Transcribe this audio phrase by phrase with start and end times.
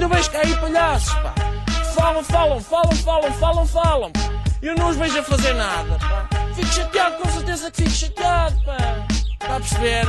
[0.00, 1.34] quando eu vejo cair palhaços, pá.
[1.94, 4.12] Falam, falam, falam, falam, falam, falam.
[4.62, 6.26] Eu não os vejo a fazer nada, pá.
[6.54, 8.78] Fico chateado, com certeza que fico chateado, pá.
[9.42, 10.06] Está a perceber?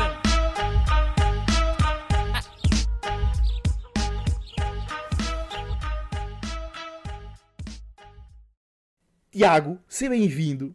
[9.30, 10.74] Tiago, seja bem-vindo.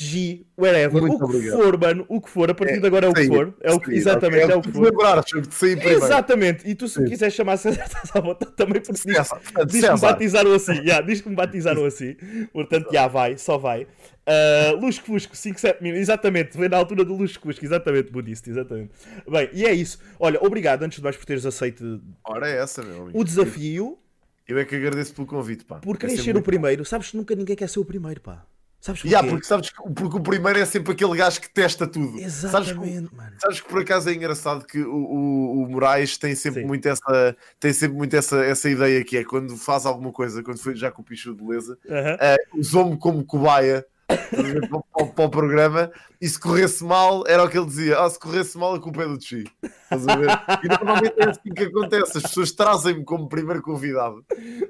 [0.00, 1.56] G, wherever, Muito o que obrigado.
[1.60, 3.54] for, mano, o que for, a partir de agora é o que for.
[3.60, 4.54] É o que, exatamente, ok.
[4.54, 4.84] é o que de for.
[4.84, 6.04] lembrar, de sair primeiro.
[6.04, 7.04] Exatamente, e tu se Sim.
[7.06, 10.72] quiseres chamar César, estás à vontade também, porque diz, portanto, diz que me batizaram assim,
[10.74, 12.14] yeah, diz que me batizaram assim,
[12.52, 13.88] portanto, já vai, só vai.
[14.28, 18.48] Uh, Lusco Fusco, 5, 7 minutos, exatamente, vem na altura do Lusco Fusco, exatamente, budista,
[18.48, 18.90] exatamente.
[19.28, 19.98] Bem, e é isso.
[20.20, 23.18] Olha, obrigado antes de mais por teres aceito Ora, é essa, meu amigo.
[23.18, 23.98] o desafio,
[24.46, 25.76] Eu é que agradeço pelo convite, pá.
[25.80, 26.84] por É querer ser o primeiro.
[26.84, 28.44] Sabes que nunca ninguém quer ser o primeiro, pá.
[28.80, 29.14] Sabes porquê?
[29.14, 32.18] Yeah, porque sabes que porque o primeiro é sempre aquele gajo que testa tudo.
[32.30, 33.32] Sabes que, Exatamente, mano.
[33.38, 36.66] sabes que por acaso é engraçado que o, o, o Moraes tem sempre Sim.
[36.66, 40.58] muito essa tem sempre muito essa, essa ideia que é quando faz alguma coisa, quando
[40.58, 42.14] foi já com o Pichu de beleza, Aham.
[42.14, 47.48] uh, usou-me como cobaia para, para- para o programa e se corresse mal era o
[47.48, 49.44] que ele dizia: ah, se corresse mal a culpa é do Chi.
[49.90, 54.24] E normalmente é assim que acontece, as pessoas trazem-me como primeiro convidado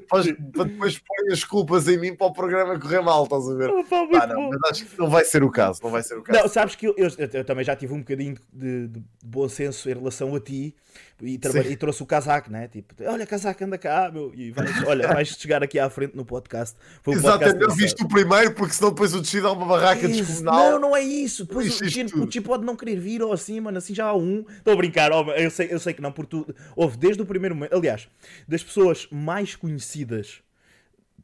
[0.09, 0.23] para,
[0.53, 3.69] para depois porem as culpas em mim para o programa correr mal, estás a ver?
[3.73, 6.23] Muito Ah, não, mas acho que não vai ser o caso, não vai ser o
[6.23, 6.41] caso.
[6.41, 9.89] Não, sabes que eu, eu- eu também já tive um bocadinho de, de bom senso
[9.89, 10.75] em relação a ti
[11.21, 11.35] e,
[11.71, 12.69] e trouxe o casaco, né?
[12.69, 16.25] Tipo, olha, casaco, anda cá, meu, e vais, olha, vais chegar aqui à frente no
[16.25, 16.77] podcast.
[17.03, 17.79] Foi um podcast Exatamente, engraçado.
[17.79, 20.71] viste o primeiro, porque senão depois o descido há uma barraca Isso, descomunal.
[20.73, 21.45] Não, não é isso.
[21.45, 22.25] Depois o, isto Chi- tudo.
[22.27, 23.79] o Chi pode não querer vir ou assim, mano.
[23.79, 24.45] Assim já há um.
[24.49, 26.55] Estou a brincar, ó, eu, sei, eu sei que não, porque tu.
[26.77, 27.75] Houve desde o primeiro momento.
[27.75, 28.09] Aliás,
[28.47, 30.41] das pessoas mais conhecidas,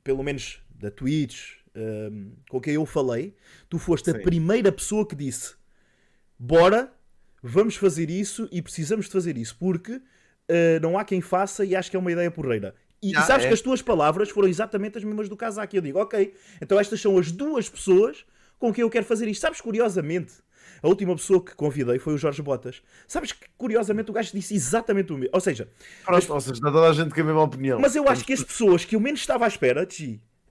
[0.03, 3.35] pelo menos da Twitch, hum, com quem eu falei,
[3.69, 4.23] tu foste a Sim.
[4.23, 5.55] primeira pessoa que disse:
[6.39, 6.93] Bora,
[7.47, 10.01] vamos fazer isso e precisamos de fazer isso, porque uh,
[10.81, 12.75] não há quem faça e acho que é uma ideia porreira.
[13.03, 13.49] E, e Ah, sabes é?
[13.49, 15.37] que as tuas palavras foram exatamente as mesmas do.
[15.71, 18.25] E eu digo, ok, então estas são as duas pessoas
[18.59, 19.43] com quem eu quero fazer isto.
[19.43, 20.33] Sabes, curiosamente,
[20.83, 22.83] a última pessoa que convidei foi o Jorge Botas.
[23.07, 25.35] Sabes que, curiosamente, o gajo disse exatamente o mesmo.
[25.35, 25.69] Ou seja,
[26.03, 27.79] Pronto, ou seja, está toda a gente com a mesma opinião.
[27.79, 29.87] mas eu acho que as pessoas que eu menos estava à espera,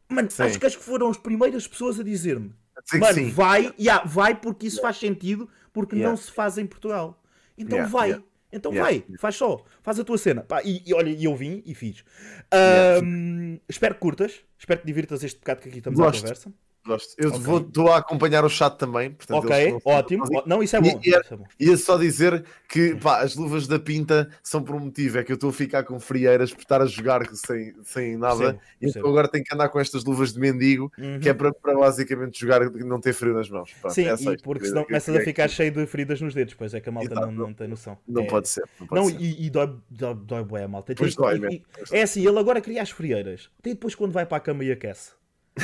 [0.10, 0.44] mano, Sim.
[0.44, 2.54] acho que as que foram as primeiras pessoas a dizer-me,
[3.00, 6.10] mano, vai, yeah, vai porque isso faz sentido, porque Yeah.
[6.10, 7.22] não se faz em Portugal.
[7.58, 8.10] Então Yeah, vai.
[8.10, 8.26] yeah.
[8.56, 10.44] Então vai, faz só, faz a tua cena.
[10.44, 12.06] Pá, e, e olha, e eu vim e fiz.
[12.52, 16.18] Ahm, espero que curtas, espero que divirtas este bocado que aqui estamos Gosto.
[16.18, 16.54] à conversa.
[16.86, 17.16] Gosto.
[17.18, 17.40] Eu Ok.
[17.42, 19.12] vou, estou a acompanhar o chat também.
[19.12, 20.26] Portanto, ok, ótimo.
[20.46, 21.00] não- isso é bom.
[21.02, 21.46] E- e isso é bom.
[21.60, 25.32] Ia só dizer que pá, as luvas da pinta são por um motivo, é que
[25.32, 28.38] eu estou a ficar com frieiras por estar a jogar sem, sem nada.
[28.38, 31.20] Percebo, e então agora tenho que andar com estas luvas de mendigo, Uhum.
[31.20, 33.72] que é para, para basicamente jogar e não ter frio nas mãos.
[33.80, 35.54] Pronto, Sim, é e porque que- senão começas a ficar aqui.
[35.54, 37.98] cheio de feridas nos dedos, pois é que a malta não, não tem noção.
[38.08, 38.64] Não É- pode ser.
[38.80, 39.22] Não, pode Não, ser.
[39.24, 40.94] e, e dói, dói, dói bué a malta.
[40.96, 41.56] Pois Tem- dói e- mesmo.
[41.56, 43.50] e- é assim, ele agora cria as frieiras.
[43.62, 45.12] Tem depois quando vai para a cama e aquece.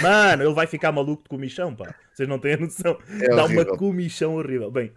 [0.01, 1.93] Mano, ele vai ficar maluco de comichão, pá.
[2.13, 2.97] Vocês não têm a noção.
[3.19, 3.65] É Dá horrível.
[3.65, 4.69] uma comichão horrível.
[4.71, 4.91] Bem,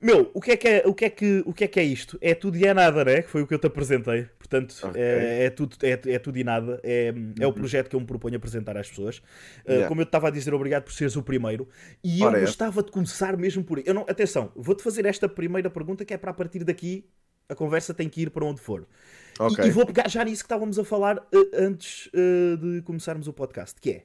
[0.00, 1.82] meu, o que, é que é, o, que é que, o que é que é
[1.84, 2.18] isto?
[2.20, 3.22] É tudo e é nada, né?
[3.22, 4.24] Que foi o que eu te apresentei.
[4.38, 5.00] Portanto, Ok.
[5.00, 6.78] é, é tudo, é, é tudo e nada.
[6.82, 7.10] É,
[7.40, 9.22] é o projeto que eu me proponho apresentar às pessoas.
[9.66, 9.88] Ah, Yeah.
[9.88, 11.66] Como eu te estava a dizer, obrigado por seres o primeiro.
[12.02, 12.40] E eu Ora, é.
[12.42, 13.80] gostava de começar mesmo por.
[13.84, 17.06] Eu não, atenção, vou-te fazer esta primeira pergunta que é para a partir daqui
[17.48, 18.82] a conversa tem que ir para onde for.
[18.82, 19.64] E- Ok.
[19.64, 23.32] E, vou pegar já nisso que estávamos a falar eh, antes eh, de começarmos o
[23.32, 24.04] podcast, que é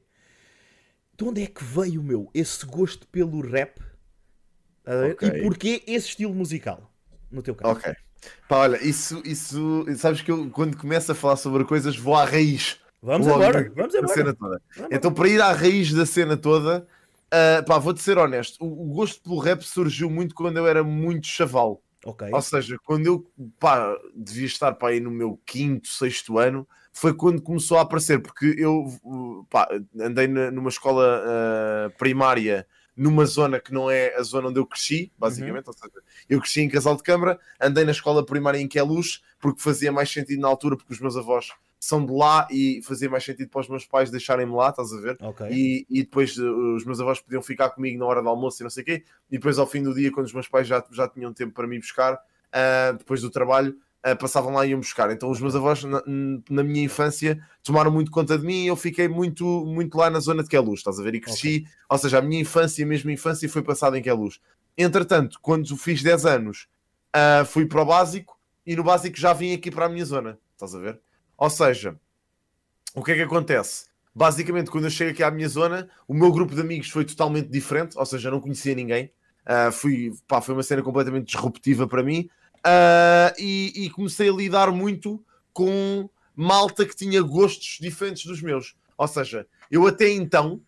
[1.15, 3.77] de onde é que veio, meu, esse gosto pelo rap?
[4.83, 5.11] Tá a ver?
[5.13, 5.27] Ok.
[5.29, 6.91] E porquê esse estilo musical?
[7.29, 7.73] No teu caso.
[7.73, 7.93] Ok.
[8.47, 9.85] Pá, olha, isso, isso.
[9.97, 12.79] Sabes que eu, quando começo a falar sobre coisas, vou à raiz.
[13.01, 14.13] Vamos Logo embora, da- vamos da embora.
[14.13, 14.61] cena toda.
[14.75, 16.87] Vamos Então, para ir à raiz da cena toda,
[17.31, 18.57] ah, pá, vou-te ser honesto.
[18.63, 21.81] O, o gosto pelo rap surgiu muito quando eu era muito chaval.
[22.05, 22.29] Ok.
[22.31, 23.29] Ou seja, quando eu
[23.59, 28.19] pá, devia estar pá, aí no meu quinto, sexto ano, foi quando começou a aparecer,
[28.21, 28.85] porque eu
[29.49, 29.67] pá,
[29.99, 32.65] andei na- numa escola uh, primária
[32.95, 35.67] numa zona que não é a zona onde eu cresci, basicamente.
[35.67, 35.93] Ou seja,
[36.29, 40.11] eu cresci em Casal de Câmara, andei na escola primária em Queluz, porque fazia mais
[40.11, 41.49] sentido na altura, porque os meus avós
[41.79, 44.99] são de lá e fazia mais sentido para os meus pais deixarem-me lá, estás a
[44.99, 45.17] ver?
[45.21, 45.47] Ok.
[45.49, 48.63] E, e depois uh, os meus avós podiam ficar comigo na hora do almoço e
[48.63, 50.83] não sei o quê, e depois ao fim do dia, quando os meus pais já,
[50.91, 54.79] já tinham tempo para me buscar, uh, depois do trabalho, uh, passavam lá e iam
[54.79, 55.09] buscar.
[55.09, 56.03] Então os meus avós, na,
[56.49, 60.19] na minha infância, tomaram muito conta de mim e eu fiquei muito, muito lá na
[60.19, 61.15] zona de Queluz, estás a ver?
[61.15, 64.41] E cresci, ou seja, a minha infância, mesmo infância, foi passada em Queluz.
[64.77, 66.67] Entretanto, quando fiz 10 anos,
[67.15, 70.37] uh, fui para o básico e no básico já vim aqui para a minha zona,
[70.53, 70.99] estás a ver?
[71.39, 71.97] Ou seja,
[72.93, 73.85] o que é que acontece?
[74.13, 77.47] Basicamente, quando eu chego aqui à minha zona, o meu grupo de amigos foi totalmente
[77.47, 79.11] diferente, ou seja, não conhecia ninguém.
[79.45, 82.29] Ah, fui, pá, foi uma cena completamente disruptiva para mim.
[82.63, 88.75] Ah, e, e comecei a lidar muito com malta que tinha gostos diferentes dos meus.
[88.97, 90.61] Ou seja, eu até então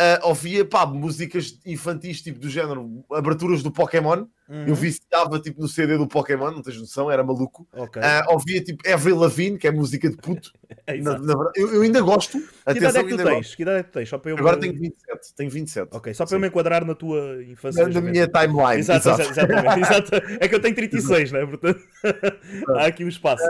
[0.00, 4.26] uh, ouvia pá, músicas infantis, tipo do género aberturas do Pokémon.
[4.50, 4.64] Uhum.
[4.66, 7.68] Eu viciava tipo no CD do Pokémon, não tens noção, era maluco.
[7.72, 8.02] Ok.
[8.02, 10.52] Uh, ouvia tipo Avril Lavigne, que é música de puto.
[10.86, 12.38] É, Na- na eu, eu ainda gosto.
[12.38, 13.28] Que idade é que tu tens?
[13.28, 13.56] gosto.
[13.56, 14.08] Que idade é que tu tens?
[14.08, 15.34] Só para eu Agora me- tenho 27.
[15.36, 15.88] Tenho 27.
[15.92, 16.34] Ok, só para Sim.
[16.36, 17.86] eu me enquadrar na tua infância.
[17.88, 18.78] Na, na minha timeline.
[18.78, 19.20] Exato, exato.
[19.22, 19.80] exa- exatamente.
[19.82, 20.14] exato.
[20.40, 21.44] É que eu tenho 36, né?
[21.46, 21.80] Portanto,
[22.76, 23.42] há aqui um espaço.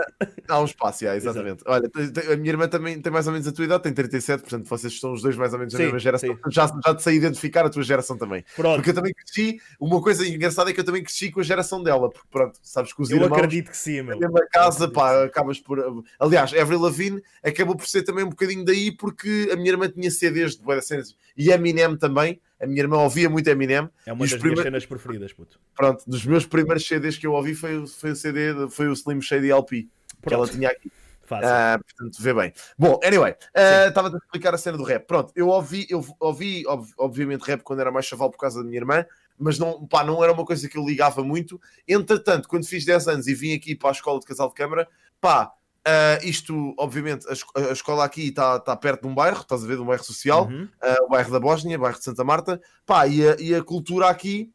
[0.47, 1.63] Há um espaço, yeah, exatamente.
[1.67, 1.89] Olha,
[2.31, 4.93] a minha irmã também tem mais ou menos a tua idade, tem 37, portanto vocês
[4.93, 6.29] estão os dois mais ou menos da mesma geração.
[6.33, 6.39] sim.
[6.49, 8.43] Já, já te sei identificar a tua geração também.
[8.55, 11.43] Pronto, Porque eu também cresci, uma coisa engraçada é que eu também cresci com a
[11.43, 14.19] geração dela, porque pronto, sabes que os eu irmãos acredito que sim, meu.
[14.19, 16.03] na casa, pá, acabas por.
[16.19, 20.11] Aliás, Avril Lavigne acabou por ser também um bocadinho daí, porque a minha irmã tinha
[20.11, 22.39] CDs de boas cenas e Eminem também.
[22.59, 23.89] A minha irmã ouvia muito Eminem.
[24.05, 25.59] É uma das prime- minhas cenas preferidas, puto.
[25.75, 28.93] Pronto, dos meus primeiros CDs que eu ouvi foi, o- foi o CD, foi o
[28.93, 29.87] Slim Shady LP,
[30.27, 30.91] que ela Pronto, tinha aqui.
[31.23, 31.47] fácil.
[31.49, 32.53] Ah, portanto, vê bem.
[32.77, 35.07] Bom, anyway, ah, estava a explicar a cena do rap.
[35.07, 38.65] Pronto, eu ouvi, eu ouvi ob- obviamente, rap quando era mais chaval por causa da
[38.65, 39.05] minha irmã,
[39.41, 41.59] mas não, pá, não era uma coisa que eu ligava muito.
[41.87, 44.87] Entretanto, quando fiz 10 anos e vim aqui para a escola de casal de câmara,
[45.19, 45.51] pá,
[45.85, 49.67] ah, isto, obviamente, a, a escola aqui está está perto de um bairro, estás a
[49.67, 50.67] ver, de um bairro social, Uhum.
[50.81, 53.63] ah, o bairro da Bósnia, o bairro de Santa Marta, pá, e a, e a
[53.63, 54.51] cultura aqui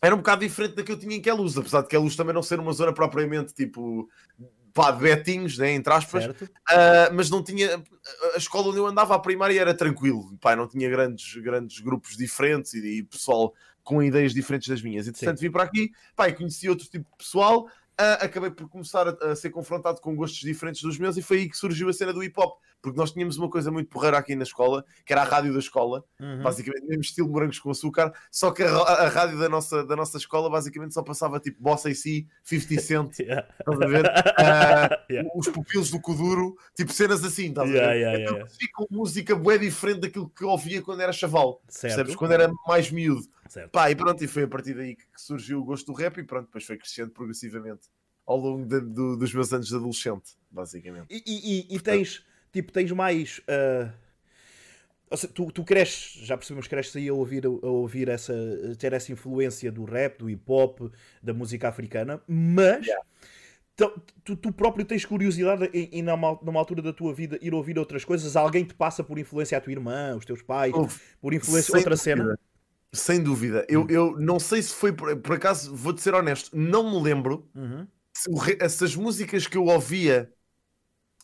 [0.00, 2.42] era um bocado diferente da que eu tinha em Queluz, apesar de Queluz também não
[2.42, 4.08] ser uma zona propriamente tipo
[4.72, 6.26] pá, de betinhos, né, entre aspas?
[6.26, 7.82] Uh, mas não tinha
[8.34, 12.16] a escola onde eu andava, a primária era tranquilo, pá, não tinha grandes, grandes grupos
[12.16, 13.52] diferentes e, e pessoal
[13.90, 15.08] com ideias diferentes das minhas.
[15.08, 19.08] Entretanto, vim para aqui, pá, e conheci outro tipo de pessoal, uh, acabei por começar
[19.08, 21.92] a, a ser confrontado com gostos diferentes dos meus e foi aí que surgiu a
[21.92, 25.12] cena do hip hop, porque nós tínhamos uma coisa muito porreira aqui na escola, que
[25.12, 26.42] era a rádio da escola, Uhum.
[26.42, 30.16] basicamente, mesmo estilo morangos com açúcar, só que a, a rádio da nossa, da nossa
[30.16, 33.46] escola basicamente só passava tipo Bossa AC, 50 Cent, Yeah.
[33.58, 34.06] estás a ver?
[34.38, 35.28] Ah, Yeah.
[35.34, 37.82] os pupilos do Kuduro, tipo cenas assim, estás a ver?
[37.96, 38.50] Yeah, então yeah,
[38.90, 41.94] música bué diferente daquilo que ouvia quando era chaval, percebes?
[41.96, 42.16] Certo.
[42.16, 43.26] Quando era mais miúdo.
[43.50, 43.70] Certo.
[43.72, 46.24] Pá, e pronto, e foi a partir daí que surgiu o gosto do rap e
[46.24, 47.88] pronto, depois foi crescendo progressivamente
[48.26, 51.06] ao longo de- do- dos meus anos de adolescente, basicamente.
[51.10, 53.40] E, e- e- e tens, tipo, tens mais.
[55.10, 58.32] ou seja, tu, tu cresces, já percebemos que cresces aí a ouvir, a ouvir essa,
[58.32, 60.82] a ter essa influência do rap, do hip hop,
[61.20, 62.86] da música africana, mas
[63.74, 67.52] tu, tu- tu próprio tens curiosidade em, em numa, numa altura da tua vida ir
[67.52, 71.00] ouvir outras coisas, alguém te passa por influência a tua irmã, os teus pais, Houve.
[71.20, 72.02] por influência outra dúvida.
[72.24, 72.38] cena.
[72.92, 73.64] Sem dúvida.
[73.68, 77.48] Eu, eu não sei se foi, por, por acaso, vou-te ser honesto, não me lembro
[77.54, 77.86] Uhum.
[78.12, 80.32] se, o re- se as músicas que eu ouvia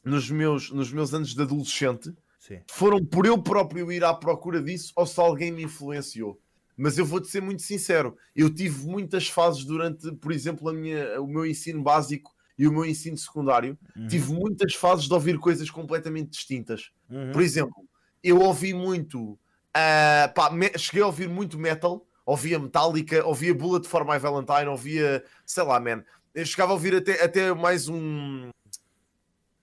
[0.04, 2.60] nos meus, nos meus anos de adolescente Sim.
[2.70, 6.40] foram por eu próprio ir à procura disso ou se alguém me influenciou.
[6.76, 11.20] Mas eu vou-te ser muito sincero, eu tive muitas fases durante, por exemplo, a minha,
[11.20, 14.06] o meu ensino básico e o meu ensino secundário, Uhum.
[14.06, 16.90] tive muitas fases de ouvir coisas completamente distintas.
[17.10, 17.32] Uhum.
[17.32, 17.74] Por exemplo,
[18.22, 19.38] eu ouvi muito,
[19.76, 25.22] ah, pá, cheguei a ouvir muito metal, ouvia Metallica, ouvia Bullet for My Valentine, ouvia,
[25.44, 26.02] sei lá, man,
[26.34, 28.48] eu chegava a ouvir até, até mais um.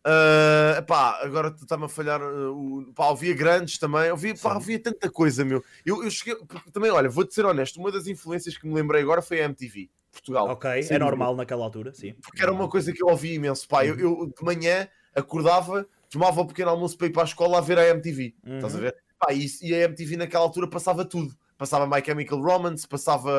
[0.06, 2.22] ah, pá, agora está-me a falhar.
[2.22, 4.56] o, pá, ouvia grandes também, ouvia, pá, Sim.
[4.56, 5.64] ouvia tanta coisa, meu.
[5.84, 9.02] Eu, eu cheguei, porque também, olha, vou-te ser honesto, uma das influências que me lembrei
[9.02, 10.48] agora foi a MTV, Portugal.
[10.48, 12.14] Ok, é dúvida normal naquela altura, sim.
[12.22, 13.68] porque era uma coisa que eu ouvia imenso.
[13.68, 17.58] Pá, eu, eu de manhã acordava, tomava o pequeno almoço para ir para a escola
[17.58, 18.36] a ver a MTV.
[18.46, 18.56] Uhum.
[18.58, 19.03] Estás a ver?
[19.26, 21.34] Pá, e, e a MTV naquela altura passava tudo.
[21.58, 23.32] Passava My Chemical Romance, passava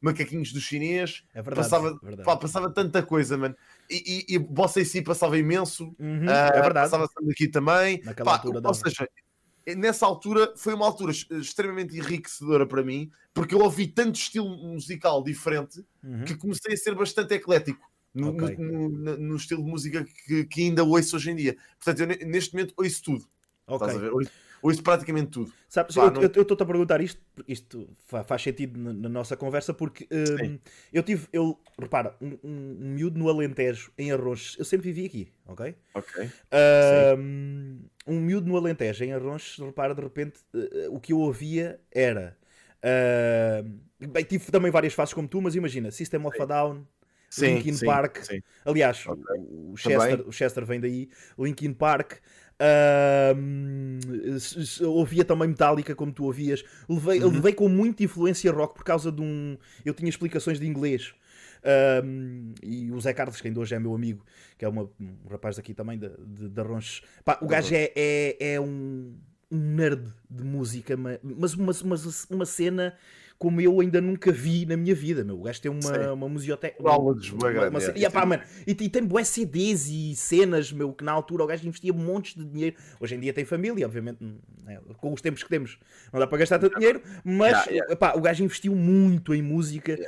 [0.00, 1.56] Macaquinhos do Chinês, É verdade.
[1.68, 2.26] passava, é verdade.
[2.26, 3.56] pá, passava tanta coisa, mano.
[3.88, 5.84] E, e, e Bossa AC passava imenso.
[5.98, 6.90] Uhum, ah, é verdade.
[6.90, 8.00] Passava aqui também.
[8.04, 9.08] Naquela Pá, altura ou seja,
[9.76, 14.48] nessa altura foi uma altura ex- extremamente enriquecedora para mim, porque eu ouvi tanto estilo
[14.48, 16.24] musical diferente Uhum.
[16.24, 17.80] que comecei a ser bastante eclético
[18.12, 18.56] no, Ok.
[18.58, 21.56] no- no- no estilo de música que, que ainda ouço hoje em dia.
[21.78, 23.24] Portanto, eu ne- neste momento ouço tudo.
[23.66, 23.86] Ok.
[23.86, 24.12] Estás a ver?
[24.62, 25.52] Ouço, praticamente tudo.
[25.68, 29.36] Sabes, Pá, eu não- estou-te a perguntar isto, isto fa- faz sentido na, na nossa
[29.36, 30.06] conversa, porque
[30.38, 30.58] Sim.
[30.92, 35.06] eu tive, eu, repara, um, um, um miúdo no Alentejo, em Arronches, eu sempre vivi
[35.06, 35.74] aqui, ok?
[35.94, 36.30] Ok.
[37.18, 41.80] Hum, um miúdo no Alentejo, em Arronches, repara, de repente, eh, o que eu ouvia
[41.92, 42.36] era.
[43.62, 46.86] hum, bem, tive também várias fases como tu, mas imagina, System of a Down,
[47.28, 48.18] Sim, Linkin sim, Park.
[48.24, 48.40] sim.
[48.64, 49.22] Aliás, Ok.
[49.36, 51.08] o, Chester, o Chester vem daí,
[51.38, 52.20] Linkin Park.
[54.36, 56.64] S- ouvia também Metallica, como tu ouvias.
[56.88, 57.30] Levei, Uhum.
[57.30, 59.56] levei com muita influência rock por causa de um.
[59.84, 61.14] Eu tinha explicações de inglês.
[62.04, 64.24] hum, e o Zé Carlos, que ainda hoje é meu amigo,
[64.56, 67.02] que é uma- um rapaz daqui também, de, de, de Arronches.
[67.24, 69.16] Pá, o gajo é, é, é um,
[69.50, 71.96] um nerd de música, ma- mas uma, uma,
[72.30, 72.94] uma cena
[73.38, 75.38] como eu ainda nunca vi na minha vida, meu.
[75.38, 75.88] O gajo tem Sim.
[75.88, 76.76] uma, uma museoteca.
[76.82, 76.92] Uma-
[77.82, 77.92] é.
[77.98, 81.46] e, epá, mano, e, e tem bué CDs e cenas, meu, que na altura o
[81.46, 82.76] gajo investia montes de dinheiro.
[82.98, 84.18] Hoje em dia tem família, obviamente,
[84.64, 85.78] né, com os tempos que temos,
[86.12, 87.92] não dá para gastar tanto dinheiro, mas Yeah, yeah.
[87.92, 89.98] epá, o gajo investiu muito em música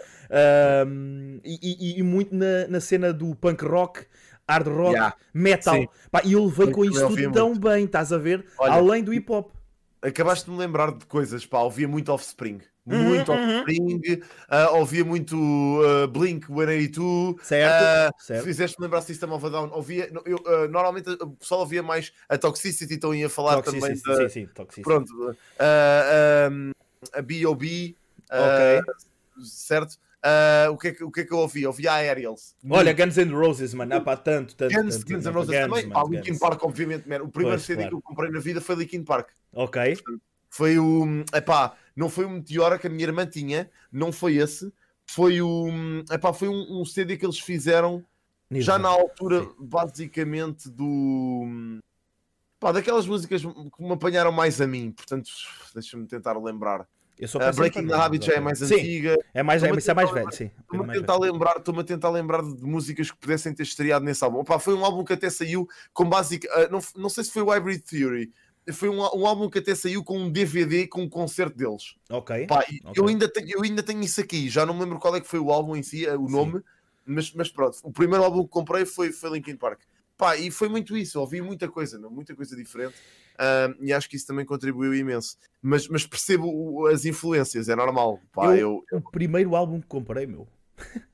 [0.87, 4.07] um, e, e- e muito na, na cena do punk rock.
[4.49, 5.15] Hard rock, Yeah.
[5.35, 5.93] metal.
[6.11, 8.47] Pá, e eu levei com isso tudo tão bem, estás a ver?
[8.59, 9.51] Olha, Além do hip hop.
[10.01, 12.61] Acabaste de me lembrar de coisas, pá, ouvia muito Offspring.
[12.91, 13.57] Uhum, Muito uhum.
[13.59, 15.37] Offspring, ah, ouvia muito
[15.85, 17.37] ah, Blink 182.
[17.47, 18.45] Certo, ah, certo.
[18.45, 19.71] Fizeste-me lembrar System of a Down.
[19.73, 24.09] Ouvia, eu, ah, normalmente o pessoal ouvia mais a Toxicity, então ia falar também Toxicity,
[24.09, 24.83] da, sim, sim, toxicity.
[24.83, 26.49] pronto, ah,
[27.13, 27.95] a B.O.B.
[28.31, 28.81] ah,
[29.43, 29.97] certo?
[30.23, 31.65] Ah, o, que é que, o que é que eu ouvi?
[31.67, 32.55] Ouvi a Aerials.
[32.69, 34.75] Olha, Guns N' Roses, mano, há pá, tanto, tanto.
[34.75, 35.33] Guns, tanto, Guns N'.
[35.33, 35.87] Roses Guns, também.
[35.87, 36.39] mano, Ah, Linkin Guns.
[36.41, 37.23] Park, obviamente, man.
[37.23, 37.91] O primeiro Pois, CD claro.
[37.91, 39.29] que eu comprei na vida foi Linkin Park.
[39.53, 39.97] Ok,
[40.51, 41.23] Foi o.
[41.35, 44.73] Epá, não foi o Meteora que a minha irmã tinha, não foi esse.
[45.05, 45.67] Foi o.
[46.13, 48.05] Epá, foi um, um CD que eles fizeram
[48.53, 49.55] já na altura, Sim.
[49.59, 51.81] basicamente, do.
[52.61, 55.29] Pá, daquelas músicas que me apanharam mais a mim, portanto,
[55.75, 56.87] deixa-me tentar lembrar.
[57.27, 59.17] Sou Uh, Breaking the Habit já é mais Sim, antiga.
[59.35, 60.53] é mais, é, a isso é mais velho, sim.
[60.61, 61.33] Estou-me a tentar velho.
[61.33, 64.39] lembrar, estou-me a tentar lembrar de músicas que pudessem ter estreado nesse álbum.
[64.39, 66.49] Opa, foi um álbum que até saiu com básica.
[66.53, 68.33] ah, não, não sei se foi o Hybrid Theory.
[68.73, 71.95] Foi um, um álbum que até saiu com um DVD com um concerto deles.
[72.11, 72.47] Ok.
[72.47, 72.93] Pá, e Ok.
[72.97, 74.49] eu, ainda tenho, eu ainda tenho isso aqui.
[74.49, 76.33] Já não me lembro qual é que foi o álbum em si, ah, o Sim.
[76.33, 76.63] nome,
[77.07, 77.79] mas, mas pronto.
[77.83, 79.81] O primeiro álbum que comprei foi, foi Linkin Park.
[80.17, 81.19] Pá, e foi muito isso.
[81.21, 82.95] Ouvi muita coisa, meu, muita coisa diferente.
[83.39, 85.37] ah, e acho que isso também contribuiu imenso.
[85.63, 88.21] Mas, mas percebo o- as influências, é normal.
[88.33, 90.47] Pá, eu, O primeiro álbum que comprei, meu,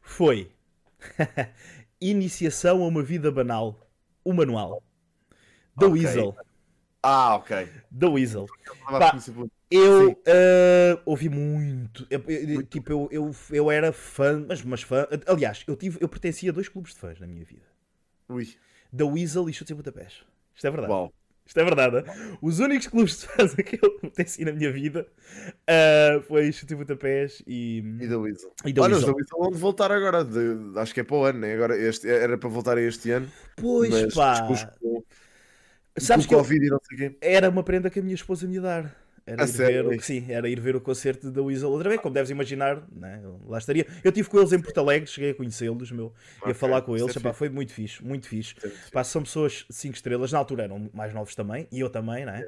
[0.00, 0.50] foi
[2.00, 3.88] Iniciação a uma Vida Banal,
[4.24, 4.82] o manual.
[5.76, 6.00] Da Ok.
[6.02, 6.36] Weasel.
[7.02, 7.68] Ah, ok.
[7.90, 8.46] Da Weasel.
[8.86, 12.06] A Pá, conhecer por- Eu ah, ouvi muito.
[12.10, 15.06] Eu- eu- tipo, eu, eu, eu era fã, mas, mas fã.
[15.26, 17.66] Aliás, eu, tive, eu pertencia a dois clubes de fãs na minha vida:
[18.28, 18.48] Ui,
[18.92, 20.24] da Weasel e Chutes em Budapeste.
[20.54, 20.92] Isto é verdade.
[20.92, 21.12] uau.
[21.44, 22.04] Isto é verdade.
[22.40, 25.04] Os únicos clubes de fãs a que eu pertenci na minha vida
[25.66, 28.52] ah, foi Chutes em Budapeste e, E da Weasel.
[28.64, 29.16] e da Olha, os Weasel.
[29.16, 30.24] Weasel vão voltar agora.
[30.24, 31.52] de- acho que é para o ano, né?
[31.54, 33.28] Agora este, era para voltar este ano.
[33.56, 34.46] Pois mas pá.
[34.80, 35.02] com,
[35.98, 37.16] Sabes que o eu- Covid e não sei quê.
[37.20, 39.01] era uma prenda que a minha esposa me ia dar.
[39.24, 39.82] Era A ir, sério?
[39.82, 42.82] ver o, sim, era ir ver o concerto da Weasel outra vez, como deves imaginar,
[42.90, 43.22] né?
[43.46, 43.86] Lá estaria.
[44.02, 46.12] Eu estive com eles em Porto Alegre, cheguei a conhecê-los, meu,
[46.44, 48.56] e a falar com eles, é epá, foi muito fixe, muito fixe.
[48.56, 51.78] Isso é muito Pá, são pessoas 5 estrelas, na altura eram mais novos também, e
[51.78, 52.44] eu também, né?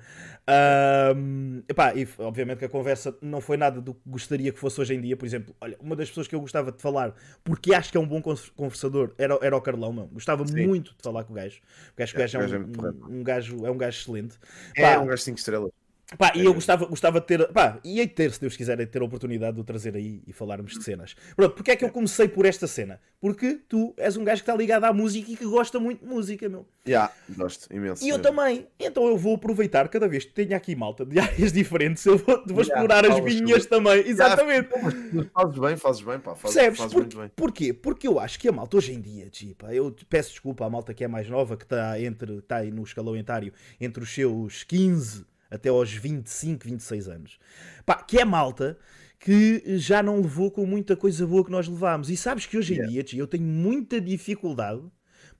[0.48, 4.80] Ahm, epá, e obviamente que a conversa não foi nada do que gostaria que fosse
[4.80, 5.16] hoje em dia.
[5.16, 8.00] Por exemplo, olha, uma das pessoas que eu gostava de falar, porque acho que é
[8.00, 10.06] um bom con- conversador, era, era o Carlão, meu.
[10.08, 10.68] Gostava Sim.
[10.68, 11.60] muito de falar com o gajo.
[11.94, 13.78] O gajo, o É, gajo o é, gajo é um, um, um gajo, é um
[13.78, 14.38] gajo excelente.
[14.76, 15.72] É Pá, um gajo 5 estrelas.
[16.18, 16.46] Pá, e É.
[16.46, 19.54] eu gostava, gostava de ter, pá, e de ter, se Deus quiser, ter a oportunidade
[19.54, 21.16] de o trazer aí e falarmos de cenas.
[21.34, 23.00] Pronto, porque é que eu comecei por esta cena?
[23.20, 26.06] Porque tu és um gajo que está ligado à música e que gosta muito de
[26.06, 26.66] música, meu.
[26.84, 28.04] Já, gosto imenso.
[28.04, 28.22] E eu mesmo.
[28.22, 28.66] também.
[28.78, 32.44] Então eu vou aproveitar, cada vez que tenho aqui malta de áreas diferentes, eu vou,
[32.46, 34.06] vou Já, explorar as minhas também.
[34.06, 34.68] Exatamente.
[35.12, 36.34] Mas Fazes bem, fazes bem, pá.
[36.34, 36.78] Fazes, Percebes?
[36.78, 37.30] fazes Por- muito bem.
[37.34, 37.72] Porquê?
[37.72, 40.92] Porque eu acho que a malta hoje em dia, tipo, eu peço desculpa à malta
[40.92, 44.62] que é mais nova, que está entre está aí no escalão etário entre os seus
[44.64, 47.38] 15 até aos 25, 26 anos.
[47.86, 48.78] Pá, que é malta
[49.18, 52.10] que já não levou com muita coisa boa que nós levámos.
[52.10, 53.12] E sabes que hoje em Yeah.
[53.12, 54.82] dia, eu tenho muita dificuldade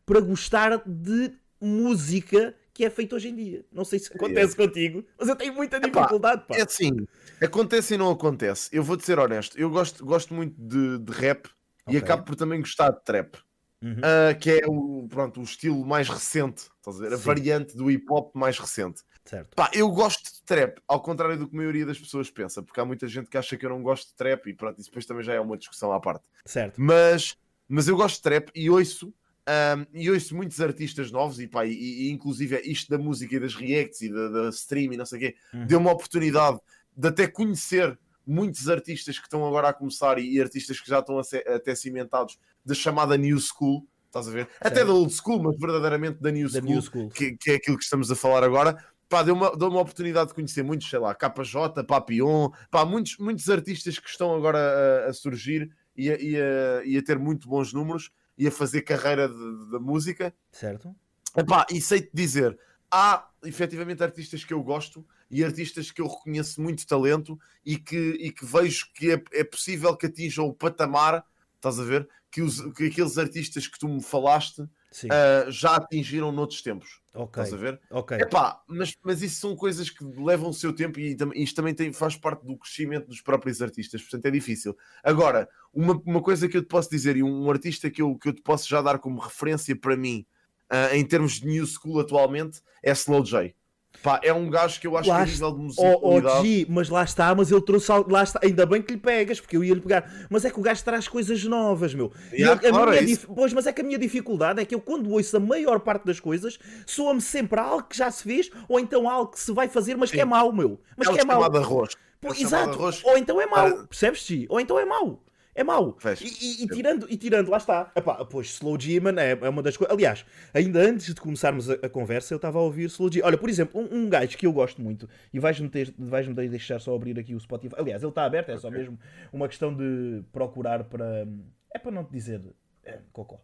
[0.06, 3.64] para gostar de música que é feita hoje em dia.
[3.73, 6.56] Não sei se acontece contigo, mas eu tenho muita dificuldade, pá.
[6.56, 7.06] É assim,
[7.42, 8.68] acontece e não acontece.
[8.73, 9.59] Eu vou-te ser honesto.
[9.59, 11.47] Eu gosto, gosto muito de, de rap
[11.87, 11.94] Ok.
[11.94, 13.37] e acabo por também gostar de trap.
[13.83, 14.00] Uhum.
[14.02, 17.12] ah, que é o, pronto, o estilo mais recente, a ver?
[17.12, 19.02] A variante do hip hop mais recente.
[19.25, 19.54] Certo.
[19.54, 22.78] Pá, eu gosto de trap, ao contrário do que a maioria das pessoas pensa, porque
[22.78, 25.07] há muita gente que acha que eu não gosto de trap e pronto, isso depois
[25.07, 26.25] também já é uma discussão à parte.
[26.45, 26.75] Certo.
[26.81, 29.14] Mas, mas eu gosto de trap e ouço,
[29.47, 33.40] ahm, e ouço muitos artistas novos, e, pá, e, e inclusive isto da música e
[33.40, 35.66] das reacts e da, da stream e não sei o quê, Uhum.
[35.66, 36.59] deu uma oportunidade
[36.97, 40.99] de até conhecer muitos artistas que estão agora a começar e, e artistas que já
[40.99, 44.49] estão ser- até cimentados da chamada New School, estás a ver?
[44.61, 44.87] Até Certo.
[44.88, 47.09] da Old School, mas verdadeiramente da New Da School, New School.
[47.11, 48.83] Que, que é aquilo que estamos a falar agora.
[49.08, 53.18] Pá, deu uma, deu uma oportunidade de conhecer muitos, sei lá, KJ, Papillon, pá, muitos,
[53.18, 54.58] muitos artistas que estão agora
[55.06, 58.50] a, a surgir e a, e, a, e a ter muito bons números e a
[58.50, 60.34] fazer carreira de- da música.
[60.50, 60.94] Certo.
[61.37, 62.58] Epá, e sei-te dizer,
[62.90, 68.16] há efetivamente artistas que eu gosto e artistas que eu reconheço muito talento e que,
[68.20, 71.25] e que vejo que é, é possível que atinjam o patamar,
[71.56, 72.08] estás a ver?
[72.30, 74.64] Que, os, que aqueles artistas que tu me falaste.
[75.02, 77.00] Uh, já atingiram noutros tempos.
[77.12, 77.42] ok.
[77.42, 77.80] Estás a ver?
[77.90, 78.18] Ok.
[78.18, 81.92] Epá, mas, mas isso são coisas que levam o seu tempo e isto também tem,
[81.92, 84.76] faz parte do crescimento dos próprios artistas, portanto é difícil.
[85.02, 88.28] Agora, uma, uma coisa que eu te posso dizer, e um, artista que eu, que
[88.28, 90.24] eu te posso já dar como referência para mim,
[90.70, 93.54] ah, em termos de new school atualmente, é Slow J.
[94.02, 96.10] Pá, é um gajo que eu acho Lá que a está- nível de Oh, oh,
[96.12, 96.48] musicalidade...
[96.60, 99.40] G, mas lá está, mas ele trouxe algo, lá está, ainda bem que lhe pegas,
[99.40, 102.12] porque eu ia lhe pegar, mas é que o gajo traz coisas novas, meu.
[102.32, 104.80] Yeah, eu- claro, é dif- Pois, mas é que a minha dificuldade é que eu,
[104.80, 108.78] quando ouço a maior parte das coisas, soa-me sempre algo que já se fez, ou
[108.78, 110.28] então algo que se vai fazer, mas que é Sim.
[110.28, 110.78] mau, meu.
[110.96, 111.42] Mas é que é mau.
[111.42, 111.94] arroz.
[112.20, 113.00] Pô, É exato, arroz.
[113.04, 114.46] ou então é mau, Para- percebes, G?
[114.50, 115.22] Ou então é mau.
[115.54, 115.96] É mau.
[116.20, 117.92] E, e- e tirando, e tirando, lá está.
[117.94, 119.94] Epá, pois, Slow G, mano, é, é uma das coisas.
[119.94, 123.23] Aliás, ainda antes de começarmos a, a conversa, eu estava a ouvir Slow G.
[123.23, 126.94] Olha, por exemplo, um, um gajo que eu gosto muito, e vais-me vais-me deixar só
[126.94, 127.76] abrir aqui o Spotify.
[127.78, 128.99] Aliás, ele está aberto, é só mesmo
[129.32, 131.26] uma questão de procurar para.
[131.73, 132.40] É para não te dizer.
[132.84, 133.40] É, cocó.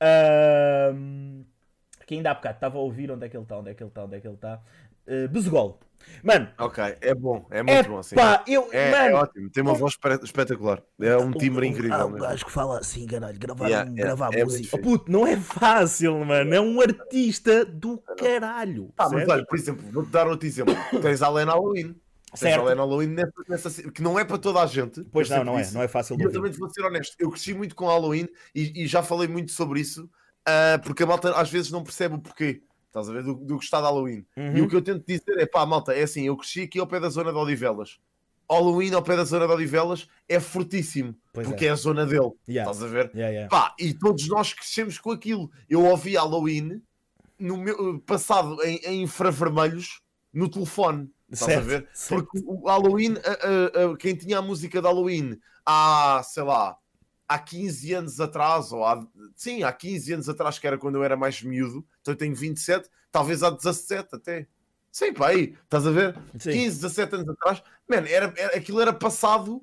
[0.00, 1.42] Ahm,
[2.06, 3.82] que ainda há bocado estava a ouvir onde é que ele está, onde é que
[3.82, 4.62] ele está, onde é que ele está.
[5.06, 5.80] Uh, Bezegol.
[6.22, 8.14] Mano, Ok, é bom, é é muito bom assim.
[8.14, 8.68] pá, eu.
[8.72, 10.82] É, mano, é ótimo, tem uma voz espe- espetacular.
[11.00, 11.96] É um timbre Ah, incrível.
[12.06, 12.18] um mesmo.
[12.26, 14.68] gajo que fala assim, caralho, gravar, Yeah, gravar é música.
[14.72, 14.82] Oh, fixe.
[14.82, 16.54] puto, não é fácil, mano.
[16.54, 18.92] É um artista do caralho.
[18.98, 20.74] Ah, mas olha, por exemplo, vou-te dar outro exemplo.
[21.02, 21.94] Tens a Lena Halloween.
[22.30, 22.60] Tens Certo.
[22.60, 25.02] a Lena Halloween nessa, nessa- que não é para toda a gente.
[25.12, 25.70] Pois não, não é.
[25.70, 27.14] Não é fácil eu também vou ser honesto.
[27.18, 30.10] Eu cresci muito com Halloween e, e já falei muito sobre isso,
[30.46, 32.62] ah, porque a malta às vezes não percebe o porquê.
[33.00, 33.22] Estás a ver?
[33.22, 34.24] Do, do gostar de Halloween.
[34.36, 34.64] E Uhum.
[34.64, 36.98] o que eu tento dizer é pá, malta, é assim, eu cresci aqui ao pé
[36.98, 37.98] da zona de Odivelas.
[38.50, 41.68] Halloween ao pé da zona de Odivelas é fortíssimo, Pois porque é.
[41.68, 41.70] é.
[41.72, 42.30] a zona dele.
[42.48, 42.70] Yeah.
[42.70, 43.10] Estás a ver?
[43.14, 43.48] Yeah, yeah.
[43.50, 45.50] Pá, e todos nós crescemos com aquilo.
[45.68, 46.80] Eu ouvi Halloween
[47.38, 50.00] no meu, passado em, em infravermelhos
[50.32, 51.10] no telefone.
[51.30, 51.88] Estás a Certo, ver?
[51.92, 52.24] certo.
[52.24, 56.76] Porque o Halloween, a- a- a- quem tinha a música de Halloween há, sei lá,
[57.28, 61.02] há 15 anos atrás, ou há, sim, há 15 anos atrás, que era quando eu
[61.04, 64.46] era mais miúdo, então eu tenho 27, talvez há 17 até.
[64.92, 66.16] Sim, pá, aí, estás a ver?
[66.38, 66.52] Sim.
[66.52, 69.60] 15, 17 anos atrás, man, era, era- aquilo era passado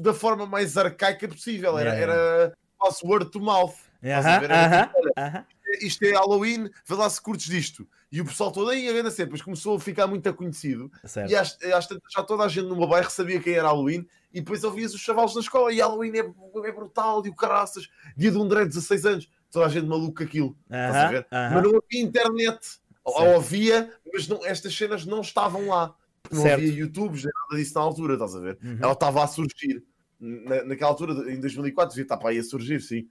[0.00, 3.74] da forma mais arcaica possível, era, Yeah, era quase word to mouth.
[4.02, 4.50] Estás a ver?
[4.50, 5.46] Era aham, tipo, aham.
[5.80, 7.88] isto é Halloween, vê lá se curtes disto.
[8.10, 10.90] E o pessoal todo aí a grande sempre, depois começou a ficar muito conhecido.
[11.04, 11.30] Certo.
[11.30, 14.06] E às, às tantas já toda a gente no meu bairro sabia quem era Halloween.
[14.32, 15.72] E depois ouvias os chavalos na escola.
[15.72, 17.24] E Halloween é, é brutal.
[17.26, 19.28] E o caraças, dia de um André, 16 anos.
[19.50, 20.56] Toda a gente maluca aquilo.
[20.64, 21.26] Estás a ver?
[21.32, 21.54] aham.
[21.54, 22.78] Mas não havia internet.
[23.04, 25.94] Ou havia, mas não, estas cenas não estavam lá.
[26.30, 26.54] Não Certo.
[26.60, 28.58] havia YouTubes, nem nada disso na altura, estás a ver?
[28.62, 28.78] Uhum.
[28.82, 29.84] Ela estava a surgir.
[30.18, 33.06] Na, naquela altura, em 2004, devia estar para aí a surgir, sim.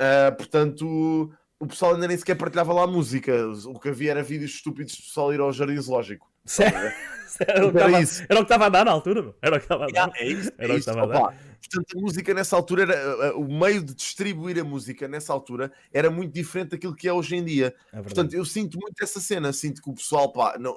[0.00, 3.32] Ah, portanto, o pessoal ainda nem sequer partilhava lá a música.
[3.66, 6.30] O que havia era vídeos estúpidos de pessoal ir ao jardim zoológico.
[6.46, 6.76] Certo.
[7.46, 8.22] Era o que estava- isso.
[8.30, 9.34] era o que estava a dar na altura, meu.
[9.42, 10.10] Era o que estava a dar.
[10.14, 10.88] É isso, Era o é que isso.
[10.90, 11.36] estava a dar.
[11.60, 15.34] Portanto, a música nessa altura, era, uh, uh, o meio de distribuir a música nessa
[15.34, 17.74] altura era muito diferente daquilo que é hoje em dia.
[17.92, 18.00] É.
[18.00, 20.74] Portanto, eu sinto muito essa cena, sinto que o pessoal, pá, não,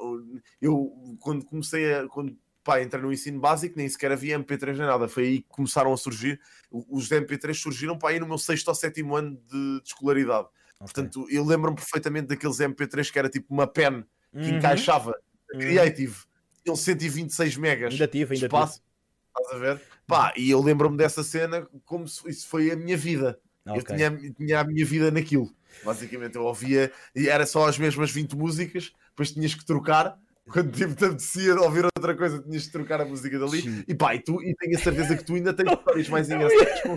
[0.61, 2.07] eu quando comecei a.
[2.09, 5.07] Quando, pá, entrei no ensino básico, nem sequer havia MP3 nem nada.
[5.07, 6.41] Foi aí que começaram a surgir.
[6.69, 10.47] O- Os MP3 surgiram para aí no meu sexto ou sétimo ano de, de escolaridade.
[10.47, 10.79] Ok.
[10.79, 14.03] Portanto, eu lembro-me perfeitamente daqueles MP3 que era tipo uma pen
[14.33, 14.57] que Uhum.
[14.57, 15.15] encaixava.
[15.53, 15.59] Uhum.
[15.59, 16.15] Creative.
[16.63, 18.81] Tinham 126 megas Ainda tive, ainda espaço.
[19.37, 19.81] Estás a ver?
[20.05, 23.39] Pá, e eu lembro-me dessa cena como se isso foi a minha vida.
[23.65, 23.77] tive.
[23.77, 25.53] Eu tinha, tinha a minha vida naquilo.
[25.83, 30.19] Basicamente, eu ouvia e era só as mesmas 20 músicas, depois tinhas que trocar.
[30.51, 33.61] Quando tipo, te apetecia de ouvir outra coisa, tinhas que trocar a música dali.
[33.61, 33.83] Sim.
[33.87, 36.81] E pá, e, tu, e tenho a certeza que tu ainda tens histórias mais engraçadas.
[36.81, 36.95] com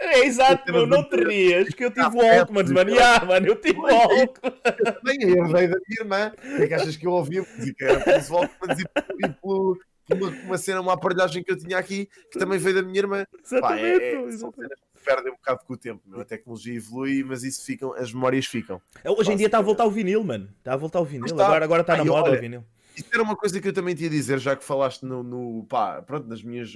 [0.00, 2.90] É exato, meu, não te rias, que eu tive Walkman, mano.
[2.90, 4.52] Yeah, mano, eu tive Walkman.
[4.84, 6.32] também a herdei da minha irmã.
[6.36, 7.84] O que é que achas que eu ouvia música?
[7.84, 8.84] Era pelos Walkmans e,
[9.24, 9.78] e pelo,
[10.12, 13.26] uma, uma cena, uma aparelhagem que eu tinha aqui, que também veio da minha irmã.
[13.60, 14.54] Pá, é, Exatamente, é, são exatamente.
[14.56, 16.02] cenas que perdem um bocado com o tempo.
[16.06, 16.20] meu.
[16.20, 18.80] A tecnologia evolui, mas isso ficam, as memórias ficam.
[19.04, 20.48] Hoje em dia está a voltar o vinil, mano.
[20.58, 21.26] Está a voltar o vinil.
[21.32, 22.64] Agora, agora está na moda o vinil.
[22.96, 25.64] Isso era uma coisa que eu também te ia dizer, já que falaste no, no
[25.64, 26.74] pá, pronto, nas minhas,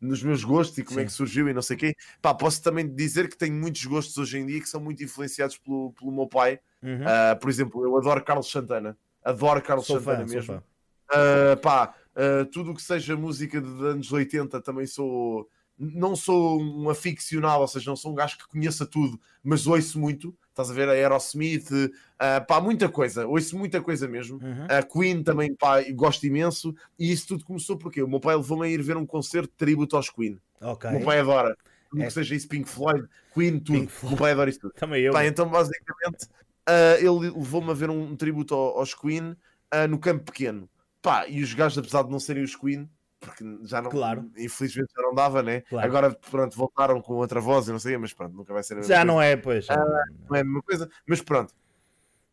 [0.00, 1.06] nos meus gostos e como é Sim.
[1.06, 1.94] que surgiu e não sei o quê.
[2.20, 5.56] Pá, posso também dizer que tenho muitos gostos hoje em dia que são muito influenciados
[5.58, 6.58] pelo, pelo meu pai.
[6.82, 7.04] Uhum.
[7.06, 8.96] Ah, por exemplo, eu adoro Carlos Santana.
[9.24, 10.56] Adoro Carlos Sou Santana fã, mesmo.
[10.56, 15.48] Uh, pá, uh, tudo o que seja música de, de anos 80 também sou.
[15.78, 19.98] Não sou um aficionado, ou seja, não sou um gajo que conheça tudo, mas ouço
[19.98, 20.36] muito.
[20.52, 20.86] Estás a ver?
[20.86, 24.36] A Aerosmith, uh, pá, muita coisa, ouço muita coisa mesmo.
[24.36, 24.66] Uhum.
[24.68, 26.74] A Queen também, pá, gosto imenso.
[26.98, 29.56] E isso tudo começou porque o meu pai levou-me a ir ver um concerto de
[29.56, 30.38] tributo aos Queen.
[30.60, 30.90] Ok.
[30.90, 31.56] O meu pai adora.
[31.96, 32.04] É.
[32.04, 33.80] que seja isso, Pink Floyd, Queen, tudo.
[33.80, 34.72] Pink O meu pai adora isso tudo.
[34.74, 35.12] Também eu.
[35.12, 36.26] Pá, então basicamente
[36.66, 39.34] ah, ele levou-me a ver um, um tributo ao- aos Queen
[39.70, 40.68] ah, no campo pequeno.
[41.00, 42.88] Pá, e os gajos, apesar de não serem os Queen,
[43.22, 44.30] porque já não, Claro.
[44.36, 45.60] infelizmente já não dava, né?
[45.62, 45.86] Claro.
[45.86, 48.76] Agora, pronto, voltaram com outra voz, eu não sei, mas pronto, nunca vai ser a
[48.76, 49.12] mesma Já coisa.
[49.12, 49.66] não é, pois.
[49.68, 51.54] não é a mesma coisa, mas pronto.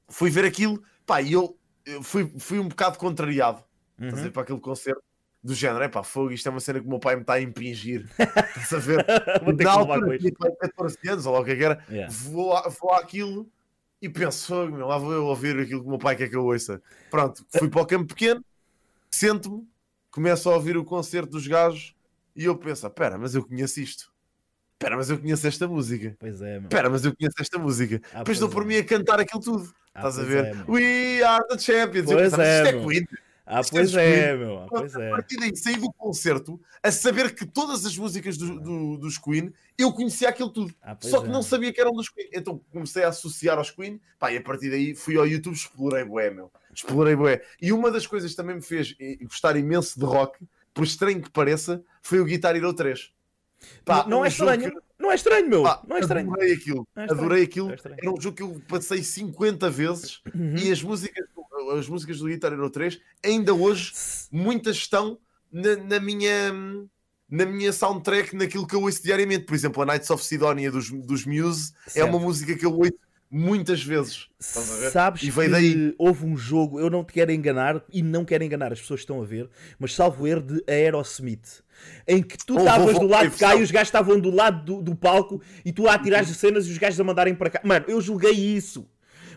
[0.10, 3.64] Fui ver aquilo, pá, e eu, eu fui, fui um bocado contrariado,
[3.98, 4.24] estás a Uhum.
[4.24, 5.04] ver, para aquele concerto,
[5.42, 7.34] do género, é pá, fogo, isto é uma cena que o meu pai me está
[7.34, 8.10] a impingir,
[8.58, 9.06] estás a ver?
[9.64, 10.32] Na altura, isto.
[10.36, 12.12] tinha 14 anos, ou lá o que é era, Yeah.
[12.14, 13.48] vou, vou àquilo
[14.02, 16.36] e penso, fogo, meu, lá vou eu ouvir aquilo que o meu pai quer que
[16.36, 16.82] eu ouça.
[17.12, 18.44] Pronto, fui para o campo pequeno,
[19.12, 19.69] sento-me,
[20.12, 21.96] começo a ouvir o concerto dos gajos
[22.36, 24.12] e eu penso, pera, mas eu conheço isto.
[24.78, 26.16] Pera, mas eu conheço esta música.
[26.20, 26.70] Pois é, meu.
[26.70, 28.02] Pera, mas eu conheço esta música.
[28.14, 28.66] Ah, Depois dou por é.
[28.66, 29.74] mim a cantar aquilo tudo.
[29.94, 30.46] Ah, Estás a ver?
[30.46, 30.72] é.
[30.72, 32.10] We are the champions.
[32.10, 32.88] Eu Pois pensava, é, isto é meu.
[32.88, 33.08] Queen.
[33.52, 34.38] Ah, Isto é pois é, Queen.
[34.38, 34.58] meu.
[34.60, 35.10] Ah, Pois A é.
[35.10, 39.52] partir daí saí do concerto a saber que todas as músicas do- do- dos Queen
[39.78, 40.74] eu conhecia aquilo tudo.
[40.82, 41.32] Ah, Só que é.
[41.32, 42.30] não sabia que eram dos Queen.
[42.32, 44.00] Então comecei a associar aos Queen.
[44.18, 46.50] Pá, e a partir daí fui ao YouTube, explorei bué, meu.
[46.84, 47.42] Explorei bué.
[47.62, 50.40] E uma das coisas que também me fez gostar imenso de rock,
[50.74, 53.12] por estranho que pareça, foi o Guitar Hero 3.
[53.84, 54.72] Pá, não um é estranho.
[54.72, 55.64] que- Não é estranho, meu.
[55.64, 56.32] pá, Não é estranho.
[56.32, 56.88] Adorei aquilo.
[56.96, 57.22] Não é estranho.
[57.26, 57.72] Adorei aquilo.
[57.72, 57.78] É.
[58.02, 60.56] Era um jogo que eu passei 50 vezes Uhum.
[60.58, 61.26] e as músicas,
[61.78, 63.92] as músicas do Guitar Hero 3 ainda hoje
[64.32, 65.18] muitas estão
[65.52, 66.54] na, na minha
[67.32, 69.46] na minha soundtrack, naquilo que eu ouço diariamente.
[69.46, 72.10] Por exemplo, a Nights of Sidonia dos, dos Muse é Certo.
[72.10, 72.94] uma música que eu ouço
[73.30, 74.28] muitas vezes.
[74.40, 75.96] Sabes E que veio daí.
[75.98, 79.04] houve um jogo, eu não te quero enganar e não quero enganar as pessoas que
[79.04, 81.62] estão a ver, mas salvo erro de Aerosmith,
[82.08, 84.64] em que tu estavas houve, do lado de cá e os gajos estavam do lado
[84.64, 87.50] do, do palco e tu a atirar as cenas e os gajos a mandarem para
[87.50, 87.62] cá.
[87.64, 88.88] Mano, eu julguei isso.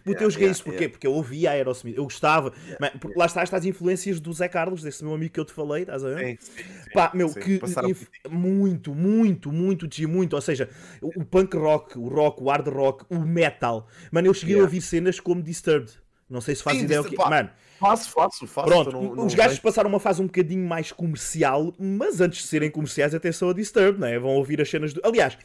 [0.04, 0.88] Eu joguei yeah, isso porquê?
[0.88, 2.52] Porque eu ouvia Aerosmith, eu gostava.
[2.78, 5.52] Mano, porque lá está, estas influências do Zé Carlos, desse meu amigo que eu te
[5.52, 6.18] falei, estás a ver?
[6.18, 6.90] Sim, sim, sim.
[6.92, 10.34] Pá, meu, que inf- muito, muito, muito, de muito.
[10.34, 10.68] Ou seja,
[11.00, 13.86] o punk rock, o rock, o hard rock, o metal.
[14.10, 15.92] Mano, eu cheguei a ouvir cenas como Disturbed.
[16.28, 18.68] Não sei se faz Sim, ideia o que pá, Faço, faço, faço.
[18.68, 22.48] pronto, não- não os gajos passaram uma fase um bocadinho mais comercial, mas antes de
[22.48, 24.18] serem comerciais, atenção a Disturbed, né?
[24.18, 25.00] Vão ouvir as cenas do.
[25.04, 25.36] Aliás,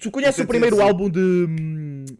[0.00, 1.46] tu conheces o primeiro álbum de,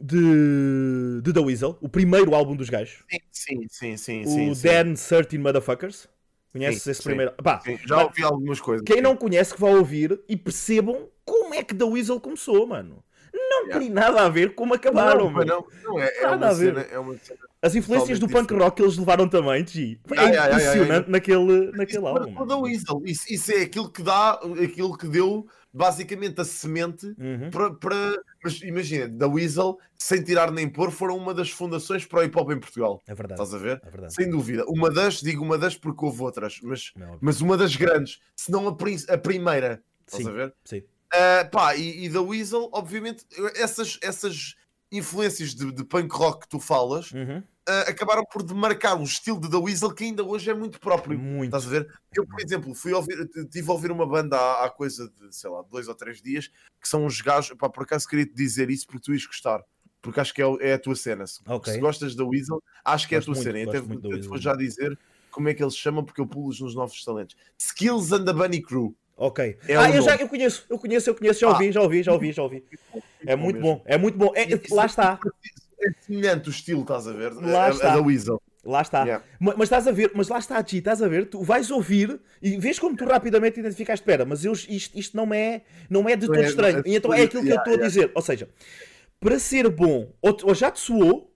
[0.00, 1.20] de.
[1.22, 1.76] de The Weasel?
[1.80, 3.04] O primeiro álbum dos gajos?
[3.30, 4.54] Sim, sim, sim, o sim.
[4.54, 6.08] sim, Dan 13 Motherfuckers?
[6.52, 7.08] Conheces Sim, esse sim.
[7.08, 7.32] primeiro?
[7.42, 7.78] Pá, sim.
[7.86, 8.84] Já ouvi algumas coisas.
[8.84, 13.02] quem não conhece que vá ouvir e percebam como é que The Weasel começou, mano.
[13.32, 13.78] Não Yeah.
[13.80, 15.46] tem nada a ver com como acabaram, não, mano.
[15.46, 16.74] não, não, é, é Nada a ver.
[16.74, 17.38] cena, é uma cena.
[17.62, 19.98] As influências do punk rock que eles levaram também, G.
[20.10, 21.08] É Yeah, impressionante yeah.
[21.08, 22.20] naquele, naquele Isso álbum.
[22.26, 22.66] marcou da mano.
[22.66, 23.02] Weasel.
[23.04, 24.32] Isso, isso é aquilo que dá,
[24.62, 27.50] aquilo que deu basicamente a semente Uhum.
[27.80, 28.22] para,
[28.62, 32.50] imagina, da Weasel, sem tirar nem pôr, foram uma das fundações para o hip hop
[32.50, 33.00] em Portugal.
[33.06, 33.40] É verdade.
[33.40, 33.80] Estás a ver?
[33.84, 34.14] É verdade.
[34.14, 34.64] Sem dúvida.
[34.66, 38.50] Uma das, digo uma das porque houve outras, mas, Não, mas uma das grandes, se
[38.50, 38.70] não a,
[39.14, 39.82] a primeira.
[40.06, 40.28] Estás Sim.
[40.30, 40.54] a ver?
[40.64, 40.82] Sim.
[41.14, 44.54] Ah, pá, e, e da Weasel, obviamente, essas, essas
[44.92, 47.42] influências de, de punk rock que tu falas Uhum.
[47.66, 51.18] ah, acabaram por demarcar um estilo de da Weasel que ainda hoje é muito próprio.
[51.18, 51.44] Muito.
[51.56, 51.88] Estás a ver?
[52.14, 55.48] Eu, por exemplo, fui ouvir, tive a ouvir uma banda há, há coisa de, sei
[55.50, 56.48] lá, dois ou três dias,
[56.80, 59.62] que são uns gajos, pá, por acaso queria te dizer isso porque tu ias gostar,
[60.02, 61.26] porque acho que é, é a tua cena.
[61.26, 61.72] Se, Ok.
[61.72, 63.64] se gostas da Weasel, acho que é a Gosto tua muito, cena.
[63.64, 64.28] Gosto até, Weasel.
[64.28, 64.98] vou já dizer
[65.30, 67.34] como é que eles chamam, porque eu pulo nos novos talentos.
[67.58, 68.94] Skills and the Bunny Crew.
[69.16, 69.56] Ok.
[69.68, 70.22] É ah, eu já nome.
[70.24, 71.52] eu conheço, eu conheço, eu conheço, já Ah.
[71.52, 72.64] ouvi, já ouvi, já ouvi, já ouvi.
[73.26, 73.76] É muito mesmo.
[73.76, 74.32] bom, é muito bom.
[74.34, 75.18] É, Isso- lá está,
[75.80, 77.32] É semelhante o estilo, estás a ver?
[77.32, 77.94] Lá a, a está.
[77.96, 78.40] da Weasel.
[78.64, 79.02] lá está.
[79.02, 79.24] Yeah.
[79.40, 82.20] Ma- Mas, estás a ver, mas lá está, Ti, estás a ver, tu vais ouvir
[82.40, 86.14] e vês como tu rapidamente identificaste, espera, mas eu, isto, isto não é, não é
[86.14, 86.78] de todo é- estranho.
[86.78, 88.12] é- E então é aquilo que eu Yeah, estou a dizer.
[88.14, 88.48] Ou seja,
[89.18, 91.32] para ser bom, ou, ou já te soou,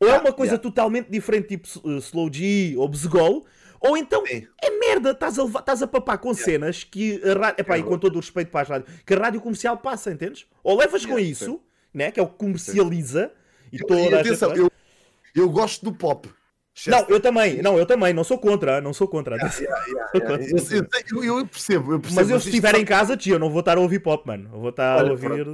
[0.00, 3.46] ou é uma coisa totalmente diferente, tipo uh, Slow G ou Bezegol,
[3.80, 4.46] ou então Sim.
[4.62, 7.80] é merda, estás a, levar- estás a papar com cenas que a rádio, epá, É
[7.80, 10.46] e com todo o respeito para as rádios, que a rádio comercial passa, entendes?
[10.62, 11.60] Ou levas com Yeah, isso,
[11.92, 13.32] né, que é o que comercializa,
[13.72, 14.60] e E toda a gente atenção, faz.
[14.60, 14.70] eu,
[15.34, 16.28] eu gosto do pop.
[16.86, 19.34] Não, eu também, não, eu também, não sou contra, não sou contra.
[19.34, 19.66] atenção.
[20.14, 22.20] Eu, eu- eu- eu percebo, eu percebo.
[22.20, 24.26] Mas eu se estiver só- em casa, tio, eu não vou estar a ouvir pop,
[24.26, 24.48] mano.
[24.54, 25.44] Eu vou estar a Olha, ouvir.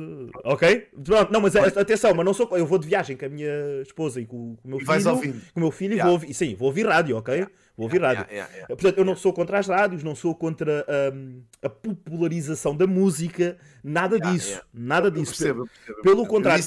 [0.45, 0.89] Ok?
[1.03, 2.49] Pronto, não, mas a- atenção, mas não sou.
[2.57, 3.51] Eu vou de viagem com a minha
[3.83, 4.87] esposa e com, com o meu E filho.
[4.87, 5.41] vais ouvindo.
[5.53, 6.05] Com o meu filho e Yeah.
[6.05, 6.35] vou ouvir.
[6.35, 7.47] Sim, vou ouvir rádio, ok?
[7.77, 8.25] Vou ouvir rádio.
[8.31, 8.67] Yeah, yeah, yeah.
[8.69, 13.57] Portanto, eu não sou contra as rádios, não sou contra hum, a popularização da música,
[13.83, 14.61] nada disso.
[14.73, 15.33] Nada disso.
[15.37, 16.65] percebo, percebo, Pelo contrário.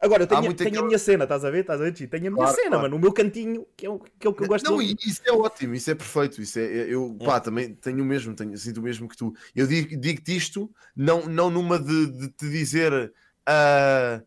[0.00, 1.62] Agora, eu tenho, tenho a aquela- minha cena, estás a ver?
[1.62, 1.92] Estás a ver?
[1.92, 2.82] Tenho a minha Claro, cena, claro.
[2.82, 2.96] mano.
[2.96, 5.20] O meu cantinho, que é o que, é o que eu gosto Não, de isso
[5.26, 6.40] é ótimo, isso é perfeito.
[6.40, 9.34] Isso é, eu, pá, também tenho o mesmo, tenho, sinto o mesmo que tu.
[9.56, 13.12] Eu digo- digo-te isto, não, não numa de, de te dizer,
[13.44, 14.22] ah,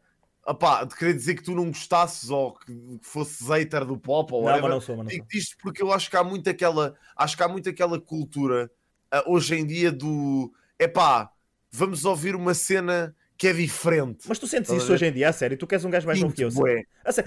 [0.46, 4.34] opá, de querer dizer que tu não gostasses ou que, que fosses hater do pop
[4.34, 4.64] ou Não, whatever.
[4.64, 5.12] mas não sou, mas não.
[5.12, 8.72] Digo-te isto porque eu acho que há muito aquela, acho que há muito aquela cultura
[9.12, 11.32] ah, hoje em dia do, epá,
[11.72, 14.26] vamos ouvir uma cena que é diferente.
[14.28, 15.58] Mas tu sentes isso hoje em dia, a sério?
[15.58, 16.52] Tu queres um gajo mais novo que eu?
[16.52, 16.84] Sinto, bué.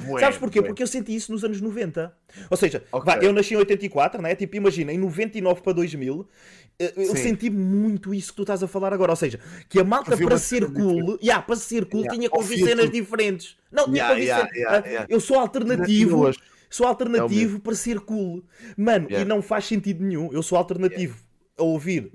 [0.06, 0.60] Bué, Sabes porquê?
[0.60, 0.68] bué.
[0.68, 2.16] Porque eu senti isso nos anos 90.
[2.48, 3.12] Ou seja, Ok.
[3.12, 4.32] vá, eu nasci em 84, né?
[4.36, 6.28] Tipo, imagina, em 99 para 2000,
[6.78, 7.22] Eu eu Sim.
[7.22, 9.10] senti muito isso que tu estás a falar agora.
[9.10, 12.36] Ou seja, que a malta para ser cool, yeah, para ser cool, Yeah, tinha que
[12.36, 13.56] ouvir cenas diferentes.
[13.72, 15.06] Não, tinha Yeah, que yeah, yeah, Ah, yeah.
[15.10, 16.30] Eu sou alternativo.
[16.70, 17.60] Sou alternativo mesmo.
[17.60, 18.44] para ser cool.
[18.76, 20.32] Mano, e não faz sentido nenhum.
[20.32, 21.16] Eu sou alternativo
[21.58, 22.12] a ouvir.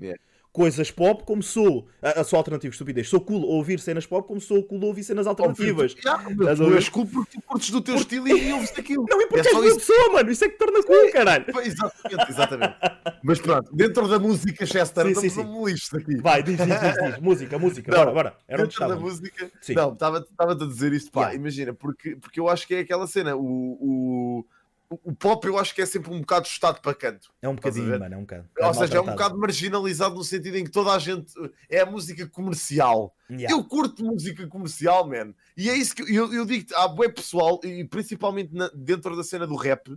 [0.52, 1.86] Coisas pop como sou.
[2.02, 3.08] ah, sou alternativo, estupidez.
[3.08, 5.94] Sou cool a ouvir cenas pop como sou cool a ouvir cenas alternativas.
[6.06, 9.06] A tu és cool porque tu curtes do teu estilo e, ouves aquilo.
[9.08, 9.76] Não, e porque é és isso.
[9.76, 10.30] pessoa, mano.
[10.30, 11.44] Isso é que torna cool, caralho.
[11.64, 12.74] Exatamente, exatamente.
[13.22, 16.16] Mas pronto, dentro da música Chester, Sim, estamos sim, num lixo aqui.
[16.16, 17.18] Vai, diz, diz, diz, diz.
[17.20, 17.90] Música, música.
[17.90, 18.34] Não, bora, bora.
[18.48, 19.50] Era dentro da música.
[19.60, 19.74] Sim.
[19.74, 20.28] Não, estava-te
[20.64, 21.36] a dizer isto, pá, Yeah.
[21.36, 24.44] imagina, porque, porque eu acho que é aquela cena, o, o,
[24.90, 27.32] o pop eu acho que é sempre um bocado estado para canto.
[27.40, 28.14] É um bocadinho, mano.
[28.14, 28.48] É um bocado.
[28.60, 31.32] Ou seja, é um bocado marginalizado no sentido em que toda a gente
[31.68, 33.14] é a música comercial.
[33.30, 33.54] Yeah.
[33.54, 35.32] Eu curto música comercial, man.
[35.56, 39.22] E é isso que eu, eu digo há bué pessoal, e principalmente na- dentro da
[39.22, 39.96] cena do rap,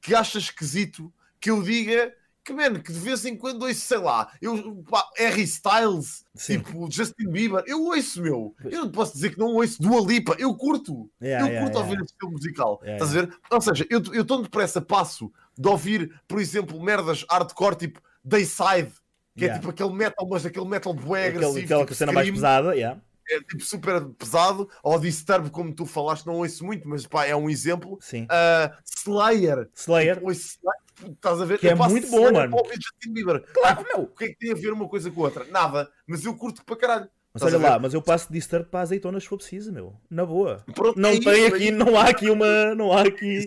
[0.00, 1.10] que acha esquisito
[1.40, 2.12] que eu diga
[2.48, 6.58] que, man, que de vez em quando ouço, sei lá, eu, pá, Harry Styles, Sim.
[6.58, 8.54] tipo Justin Bieber, eu ouço, meu.
[8.64, 11.10] Eu não posso dizer que não ouço Dua Lipa, eu curto.
[11.20, 11.78] Yeah, eu yeah, curto yeah.
[11.78, 12.80] ouvir esse estilo musical.
[12.82, 13.38] Yeah, Estás a ver?
[13.50, 18.92] Ou seja, eu, eu tão depressa passo de ouvir, por exemplo, merdas hardcore tipo Dayside,
[19.36, 19.54] que Yeah.
[19.54, 21.64] é tipo aquele metal, mas aquele metal bué agressivo.
[21.64, 22.98] aquela tipo cena mais pesada, yeah.
[23.30, 27.36] é tipo super pesado, ou Disturb, como tu falaste, não ouço muito, mas pá, é
[27.36, 27.98] um exemplo.
[28.00, 28.24] Sim.
[28.24, 30.14] Uh, Slayer, Slayer.
[30.14, 31.58] tipo, ouço Slayer, estás a ver?
[31.58, 32.50] Que é Eu passo muito bom, mano.
[32.56, 33.44] para ouvir Justin Bieber.
[33.52, 34.02] Claro, meu.
[34.04, 35.44] O que é que tem a ver uma coisa com a outra?
[35.44, 37.08] Nada, mas eu curto para caralho.
[37.34, 39.94] Mas olha lá, mas eu passo de Disturb para azeitonas se for preciso, meu.
[40.10, 40.64] Na boa.
[40.74, 42.74] Pronto, Não é tem isso, aqui, é não há aqui uma.
[42.74, 43.46] Não há aqui.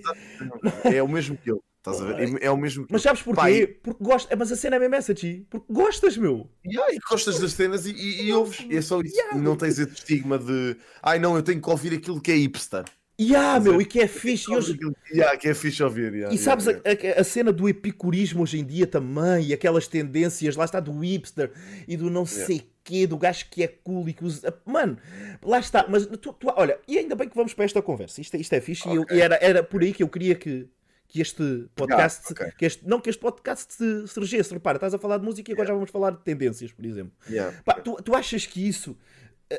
[0.83, 2.37] É o mesmo que eu, estás a ver?
[2.41, 3.49] É, é o mesmo que Mas sabes porquê?
[3.63, 4.33] E- Porque gosta.
[4.35, 5.45] Mas a cena é mesmo essa, Ti.
[5.49, 6.49] Porque gostas, meu.
[6.63, 8.59] E aí, gostas das cenas e, e, e ouves.
[8.69, 9.15] E é só isso.
[9.33, 12.35] E não tens esse estigma de ai não, eu tenho que ouvir aquilo que é
[12.35, 12.85] hipster.
[13.23, 14.51] E ah, Mas meu, e que é fixe.
[14.51, 14.79] E, hoje...
[15.13, 16.13] Yeah, que é fixe ouvir.
[16.13, 17.09] yeah, e sabes yeah, yeah.
[17.13, 20.79] A, a- a cena do epicurismo hoje em dia também, e aquelas tendências, lá está,
[20.79, 21.51] do hipster
[21.87, 24.51] e do não sei quê, do gajo que é cool e que usa.
[24.65, 24.97] Mano,
[25.43, 25.85] lá está.
[25.87, 28.19] Mas tu, tu- olha, e ainda bem que vamos para esta conversa.
[28.21, 30.33] Isto, é- isto é fixe e, eu- e era, era por aí que eu queria
[30.35, 30.67] que.
[31.07, 32.51] Que este podcast, ok.
[32.57, 35.51] que este, não que este podcast se, se regesse, repara, estás a falar de música
[35.51, 37.11] e agora já vamos falar de tendências, por exemplo.
[37.29, 37.53] Yeah.
[37.65, 38.97] Pá, tu, tu achas que isso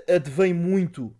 [0.08, 1.14] advém muito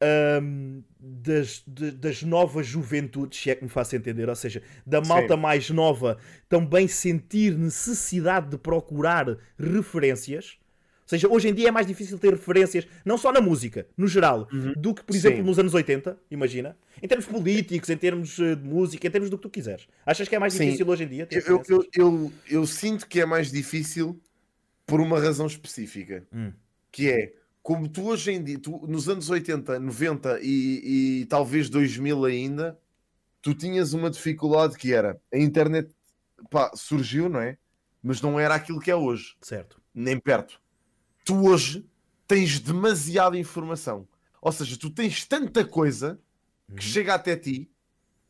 [0.00, 5.00] ahm, das, de- das novas juventudes, se é que me faço entender, ou seja, da
[5.00, 5.40] malta Sim.
[5.40, 10.58] mais nova também sentir necessidade de procurar referências?
[11.02, 14.06] Ou seja, hoje em dia é mais difícil ter referências, não só na música, no
[14.06, 15.42] geral, do que, por exemplo, Sim.
[15.44, 16.76] nos anos 80, imagina.
[17.02, 19.88] Em termos políticos, em termos eh, de música, em termos do que tu quiseres.
[20.06, 20.66] Achas que é mais Sim.
[20.66, 24.20] difícil hoje em dia Eu, eu, eu, eu sinto que é mais difícil
[24.86, 26.22] por uma razão específica.
[26.32, 26.52] Hum.
[26.92, 31.68] Que é, como tu hoje em dia, tu, nos anos 80, 90 e, e talvez
[31.68, 32.78] 2000 ainda,
[33.42, 35.94] tu tinhas uma dificuldade que era, a internet
[36.50, 37.58] pá, surgiu, não é?
[38.02, 39.36] Mas não era aquilo que é hoje.
[39.42, 39.80] Certo.
[39.94, 40.60] nem perto.
[41.24, 41.86] Tu hoje
[42.26, 44.08] tens demasiada informação.
[44.40, 46.18] Ou seja, tu tens tanta coisa
[46.68, 46.80] que Uhum.
[46.80, 47.70] chega até ti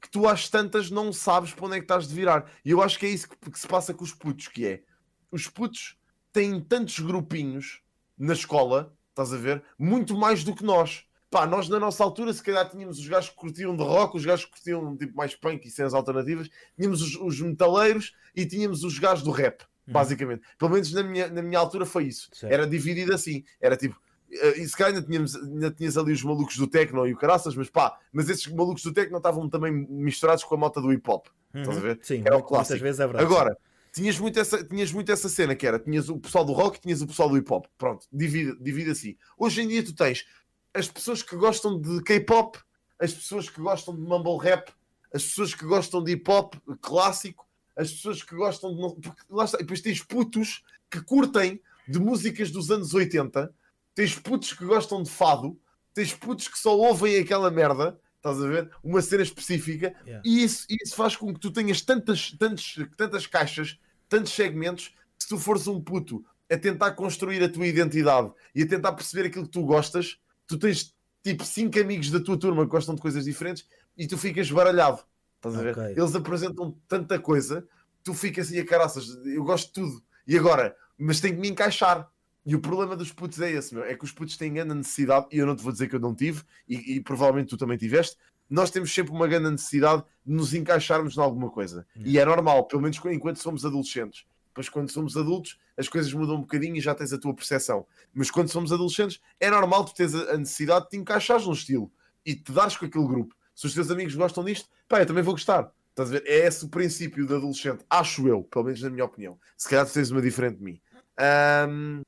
[0.01, 2.51] que tu às tantas não sabes para onde é que estás de virar.
[2.65, 4.83] E eu acho que é isso que, que se passa com os putos, que é
[5.31, 5.99] os putos
[6.33, 7.83] têm tantos grupinhos
[8.19, 9.63] na escola, estás a ver?
[9.79, 11.05] Muito mais do que nós.
[11.31, 14.25] Pá, nós na nossa altura, se calhar tínhamos os gajos que curtiam de rock, os
[14.25, 18.83] gajos que curtiam tipo mais punk e cenas alternativas, tínhamos os, os metaleiros e tínhamos
[18.83, 20.43] os gajos do rap, basicamente.
[20.59, 22.29] Pelo menos na minha, na minha altura foi isso.
[22.33, 22.53] Certo.
[22.53, 23.45] Era dividido assim.
[23.61, 23.97] Era tipo,
[24.33, 27.17] eh, e se calhar ainda, tínhamos, ainda tinhas ali os malucos do techno e o
[27.17, 30.93] caraças, mas pá, mas esses malucos do techno estavam também misturados com a moto do
[30.93, 31.27] hip hop.
[31.55, 31.99] Estás a ver?
[32.03, 32.81] Sim, Era o muitas clássico.
[32.81, 33.25] vezes é verdade.
[33.25, 33.57] Agora,
[33.93, 37.03] tinhas muito, essa, tinhas muito essa cena que era, tinhas o pessoal do rock, tinhas
[37.03, 37.67] o pessoal do hip hop.
[37.77, 39.17] Pronto, divide, divide assim.
[39.37, 40.27] Hoje em dia tu tens
[40.73, 42.59] as pessoas que gostam de K-pop,
[42.99, 44.73] as pessoas que gostam de mumble rap,
[45.13, 49.01] as pessoas que gostam de hip hop clássico, as pessoas que gostam de.
[49.01, 53.53] Porque, lá está, e depois tens putos que curtem de músicas dos anos 80,
[53.95, 55.59] tens putos que gostam de fado,
[55.93, 58.71] tens putos que só ouvem aquela merda, estás a ver?
[58.85, 60.23] Uma cena específica, Yeah.
[60.25, 63.79] e isso, isso faz com que tu tenhas tantas, tantas, tantas caixas,
[64.09, 68.63] tantos segmentos, que se tu fores um puto a tentar construir a tua identidade e
[68.63, 72.65] a tentar perceber aquilo que tu gostas, tu tens tipo cinco amigos da tua turma
[72.65, 75.03] que gostam de coisas diferentes e tu ficas baralhado.
[75.37, 75.79] Estás a ver?
[75.97, 77.67] Eles apresentam tanta coisa,
[78.03, 80.03] tu ficas assim a caraças, eu gosto de tudo.
[80.27, 82.11] E agora, mas tenho que me encaixar.
[82.45, 85.27] E o problema dos putos é esse, meu, é que os putos têm grande necessidade,
[85.31, 87.77] e eu não te vou dizer que eu não tive, e, e provavelmente tu também
[87.77, 88.17] tiveste,
[88.49, 91.87] nós temos sempre uma grande necessidade de nos encaixarmos em alguma coisa.
[91.97, 94.25] E é normal, pelo menos enquanto somos adolescentes.
[94.49, 97.87] Depois, quando somos adultos, as coisas mudam um bocadinho e já tens a tua percepção.
[98.13, 101.91] Mas quando somos adolescentes, é normal tu teres a necessidade de te encaixares num estilo
[102.27, 103.35] e te dares com aquele grupo.
[103.55, 105.73] Se os teus amigos gostam disto, pá, eu também vou gostar.
[105.91, 106.25] Estás a ver?
[106.27, 109.39] É esse o princípio do adolescente, acho eu, pelo menos na minha opinião.
[109.57, 110.81] Se calhar tu tens uma diferente de mim.
[111.17, 112.03] Ahm,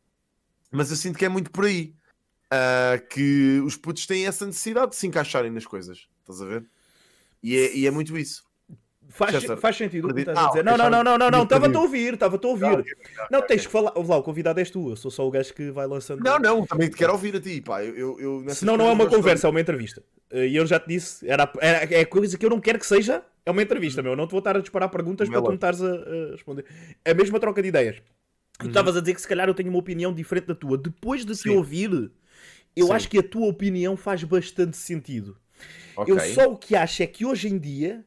[0.73, 1.95] mas eu sinto que é muito por aí.
[2.51, 6.07] Ah, que os putos têm essa necessidade de se encaixarem nas coisas.
[6.21, 6.65] Estás a ver?
[7.43, 8.45] E é, e é muito isso.
[9.09, 10.61] Faz, Chester, faz sentido o que estás a Ah, dizer.
[10.61, 12.85] ok, Não, não, não, não, não, não, estava-te a ouvir, estava-te a Ah, ouvir.
[13.31, 13.49] Não, ok.
[13.49, 13.93] tens que falar.
[13.95, 16.23] Ouve lá, o convidado és tu, eu sou só o gajo que vai lançando.
[16.23, 17.83] Não, não, também te quero ouvir a ti, pá.
[17.85, 20.03] Eu, eu, eu Senão não é uma conversa, é uma entrevista.
[20.31, 23.23] E eu já te disse, era, era- é coisa que eu não quero que seja,
[23.45, 24.15] é uma entrevista, meu.
[24.17, 26.65] Não te vou estar a disparar perguntas é para tu me estares a, a responder.
[27.05, 28.01] É a mesma troca de ideias.
[28.63, 30.79] Tu estavas a dizer que se calhar eu tenho uma opinião diferente da tua.
[30.79, 31.51] Depois de te Sim.
[31.51, 32.11] ouvir,
[32.75, 32.93] eu Sim.
[32.93, 35.37] acho que a tua opinião faz bastante sentido.
[35.97, 36.13] Ok.
[36.13, 38.05] Eu só o que acho é que hoje em dia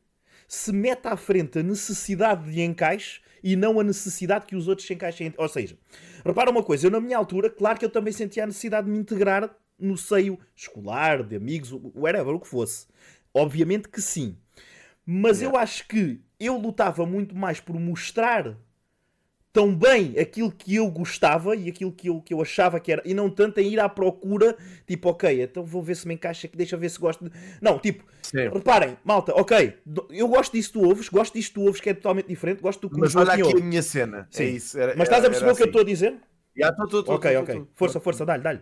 [0.47, 4.87] se mete à frente a necessidade de encaixe e não a necessidade que os outros
[4.87, 5.33] se encaixem.
[5.37, 5.77] Ou seja,
[6.25, 8.91] repara uma coisa, eu na minha altura, claro que eu também sentia a necessidade de
[8.91, 12.87] me integrar no seio escolar, de amigos, whatever, o que fosse.
[13.33, 14.37] Obviamente que sim.
[15.05, 18.57] Mas eu acho que eu lutava muito mais por mostrar
[19.55, 23.01] tão bem aquilo que eu gostava e aquilo que eu, que eu achava que era,
[23.05, 26.45] e não tanto em ir à procura, tipo, ok, então vou ver se me encaixa
[26.45, 27.23] aqui, deixa ver se gosto.
[27.23, 27.31] De...
[27.61, 28.49] Não, tipo, Sim.
[28.49, 31.93] reparem, malta, ok, do- eu gosto disso tu ouves, gosto disto tu ouves que é
[31.93, 34.27] totalmente diferente, gosto do que Mas olha aqui a minha cena.
[34.29, 34.43] Sim.
[34.43, 34.77] É isso.
[34.77, 35.69] Era- Mas estás a perceber o que eu assim.
[35.69, 36.15] estou a dizer?
[36.57, 37.65] Já, tô, tô, tô, Ok, ok.
[37.75, 38.59] Força, força, dá-lhe, dá-lhe.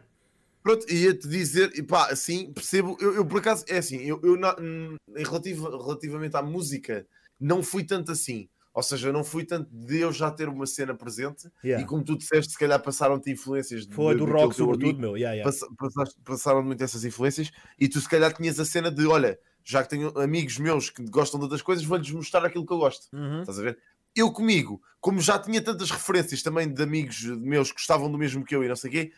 [0.62, 4.38] Pronto, ia-te dizer, e pá, assim, percebo, eu, eu por acaso, é assim, eu, eu
[4.38, 7.06] na- hum, em relativa- relativamente à música,
[7.42, 8.48] não fui tanto assim.
[8.74, 11.84] Ou seja, não fui tanto de eu já ter uma cena presente Yeah.
[11.84, 15.16] e como tu disseste, se calhar passaram-te influências de- Foi do daquilo rock, sobretudo, meu.
[15.16, 15.44] Yeah, yeah.
[15.44, 19.38] passa- passaste- passaram muito essas influências e tu se calhar tinhas a cena de, olha,
[19.64, 22.78] já que tenho amigos meus que gostam de outras coisas, vou-lhes mostrar aquilo que eu
[22.80, 23.08] gosto.
[23.16, 23.42] Uhum.
[23.42, 23.78] Estás a ver?
[24.16, 28.44] Eu comigo, como já tinha tantas referências também de amigos meus que gostavam do mesmo
[28.44, 29.12] que eu e não sei o quê,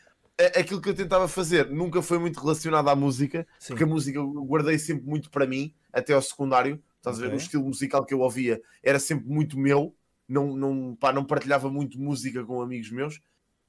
[0.57, 3.69] aquilo que eu tentava fazer nunca foi muito relacionado à música, Sim.
[3.69, 6.81] porque a música eu guardei sempre muito para mim, até ao secundário.
[7.05, 7.33] Estás a ver?
[7.33, 9.95] O estilo musical que eu ouvia era sempre muito meu,
[10.27, 13.21] não, não, pá, não partilhava muito música com amigos meus.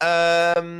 [0.03, 0.79] Ahm,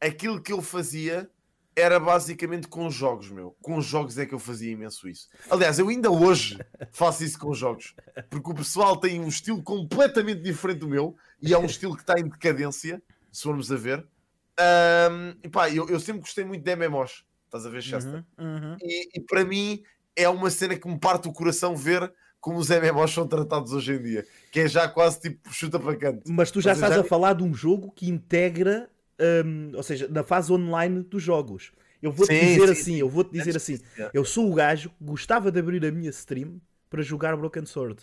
[0.00, 1.30] aquilo que eu fazia
[1.76, 3.54] era basicamente com jogos, meu.
[3.60, 5.28] Com jogos é que eu fazia imenso isso.
[5.50, 6.58] Aliás, eu ainda hoje
[6.90, 7.94] faço isso com jogos,
[8.30, 12.02] porque o pessoal tem um estilo completamente diferente do meu e é um estilo que
[12.02, 14.06] está em decadência, se formos a ver.
[14.58, 18.24] Ahm, e pá, eu, eu sempre gostei muito de MMOs, estás a ver, Chester?
[18.38, 18.76] Uhum, uhum.
[18.80, 19.82] E, e para mim
[20.16, 23.94] é uma cena que me parte o coração ver como os MMOs são tratados hoje
[23.94, 26.26] em dia, que é já quase tipo chuta para canto.
[26.26, 28.90] Mas tu já Mas estás já- a falar de um jogo que integra,
[29.44, 31.72] hum, ou seja, na fase online dos jogos.
[32.00, 33.80] Eu vou-te Sim, dizer sim, assim, eu vou-te dizer assim,
[34.12, 38.02] eu sou o gajo que gostava de abrir a minha stream para jogar Broken Sword,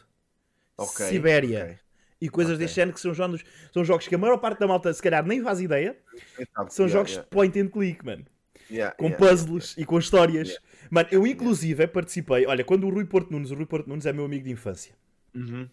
[0.77, 1.79] Ok, Sibéria ok.
[2.21, 2.59] e coisas ok.
[2.59, 3.43] deste género que são jogos,
[3.73, 5.97] são jogos que a maior parte da malta se calhar nem faz ideia,
[6.67, 8.25] são yeah, jogos yeah, de point and click, mano.
[8.71, 10.57] Yeah, com yeah, puzzles e com histórias.
[10.89, 12.45] Mano, eu inclusive participei.
[12.45, 14.93] Olha, quando o Rui Porto Nunes, o Rui Porto Nunes é meu amigo de infância.
[15.35, 15.67] Uhum.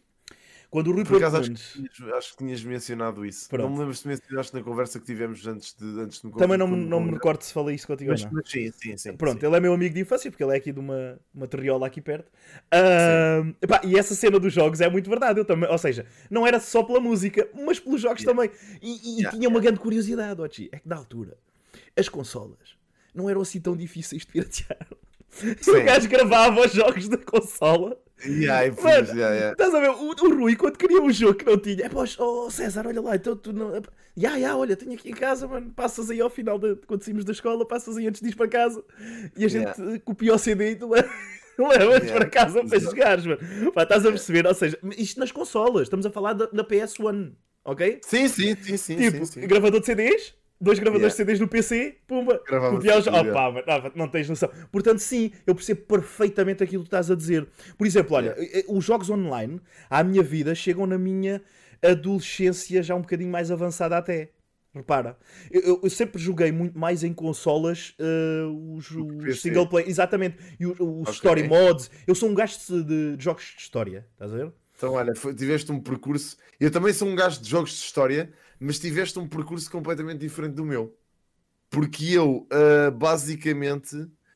[0.71, 1.73] Quando o Rui Por Porto acaso acho Nunes.
[1.73, 3.49] que, tinhas, acho que tinhas mencionado isso.
[3.49, 3.63] Pronto.
[3.63, 6.59] Não me lembro se mencionaste na conversa que tivemos antes de, antes de me Também
[6.59, 8.35] não, me- não me recordo se falei isso contigo Mas, ou não.
[8.35, 9.17] mas sim, sim, sim.
[9.17, 9.47] Pronto, sim.
[9.47, 12.03] ele é meu amigo de infância porque ele é aqui de uma, uma terriola aqui
[12.03, 12.31] perto.
[12.71, 15.41] Ahm, epá, e essa cena dos jogos é muito verdade.
[15.41, 18.43] Eu também, ou seja, não era só pela música, mas pelos jogos Yeah.
[18.43, 18.59] também.
[18.83, 21.39] E, e Yeah, tinha uma grande curiosidade, Ochi, é que na altura
[21.97, 22.77] as consolas
[23.19, 24.87] não eram assim tão difíceis de piratear.
[25.43, 25.71] E Sim.
[25.73, 29.53] o gajo gravava os jogos da consola Yeah, e Mano, yeah, yeah.
[29.53, 29.91] Estás a ver?
[29.91, 33.01] O, o Rui, quando queria um jogo que não tinha, é pô, oh César, olha
[33.01, 33.81] lá, então tu não.
[34.17, 35.71] Ya, ya, olha, tenho aqui em casa, mano.
[35.71, 38.49] Passas aí ao final, de, quando saímos da escola, passas aí antes de ir para
[38.49, 38.83] casa
[39.37, 40.01] e a gente Yeah.
[40.01, 41.05] copia o CD e tu le-
[41.57, 43.73] levas para casa para jogares, mano.
[43.73, 44.47] Pá, estás a perceber?
[44.49, 47.33] Ou seja, isto nas consolas, estamos a falar da, da PS1,
[47.65, 48.01] ok?
[48.05, 48.97] Sim, sim, sim, sim.
[48.97, 49.47] tipo, sim, sim.
[49.47, 51.25] gravador de CDs, dois gravadores Yeah.
[51.25, 53.07] de CDs no PC, pumba, copiar os...
[53.07, 53.93] Oh, yeah.
[53.95, 54.51] não, tens noção.
[54.73, 57.47] Portanto, sim, eu percebo perfeitamente aquilo que estás a dizer.
[57.77, 61.41] Por exemplo, olha, eh, os jogos online à minha vida chegam na minha
[61.83, 64.31] adolescência já um bocadinho mais avançada até.
[64.75, 65.17] Repara,
[65.51, 68.45] eu, eu- sempre joguei muito mais em consolas eh,
[68.75, 71.13] os, os single play, exatamente, e os, os Ok.
[71.15, 71.91] story mods.
[72.07, 74.53] Eu sou um gajo de, de jogos de história, estás a ver?
[74.77, 76.37] Então, olha, foi- tiveste um percurso.
[76.61, 80.55] Eu também sou um gajo de jogos de história, mas tiveste um percurso completamente diferente
[80.55, 80.97] do meu.
[81.71, 83.95] Porque eu, ah, basicamente,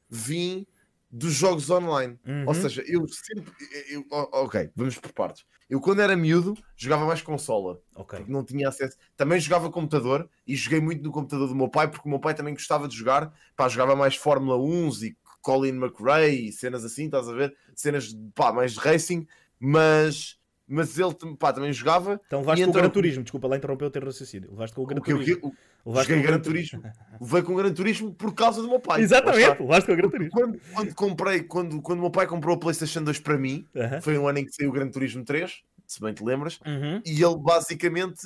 [0.08, 0.66] vim
[1.10, 2.18] dos jogos online.
[2.26, 2.44] Uhum.
[2.46, 3.52] Ou seja, eu sempre.
[3.90, 5.44] eu- ok, vamos por partes.
[5.68, 8.18] Eu, quando era miúdo, jogava mais consola, Ok.
[8.18, 8.96] porque não tinha acesso.
[9.16, 12.34] Também jogava computador e joguei muito no computador do meu pai, porque o meu pai
[12.34, 13.32] também gostava de jogar.
[13.56, 17.56] Pá, jogava mais Fórmula 1 e Colin McRae e cenas assim, estás a ver?
[17.74, 19.26] Cenas pá, mais de racing,
[19.58, 22.20] mas, mas ele pá, também jogava.
[22.26, 24.50] Então levaste E com o então- Gran Turismo, desculpa lá interromper o teu raciocínio.
[24.50, 25.54] Levaste com o Gran O que, o Turismo.
[25.84, 26.82] o, Levaste joguei com o Gran Turismo.
[27.20, 29.00] levei com o Gran Turismo por causa do meu pai.
[29.02, 30.32] Exatamente, lá está o Gran Turismo.
[30.32, 34.00] Quando, quando comprei, quando, quando o meu pai comprou a PlayStation 2 para mim, Aham.
[34.00, 37.02] foi um ano em que saiu o Gran Turismo 3, se bem te lembras, Uhum.
[37.04, 38.20] e ele basicamente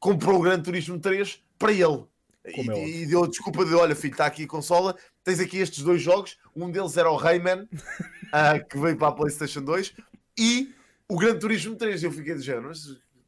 [0.00, 2.04] comprou o Gran Turismo 3 para ele.
[2.44, 2.88] E, Como é óbvio.
[2.88, 6.02] e deu a desculpa de: olha, filho, está aqui a consola, tens aqui estes dois
[6.02, 6.36] jogos.
[6.56, 7.68] Um deles era o Rayman,
[8.32, 9.94] ah, que veio para a PlayStation 2,
[10.36, 10.74] e
[11.12, 12.02] o Gran Turismo 3.
[12.02, 12.80] E eu fiquei de género, mas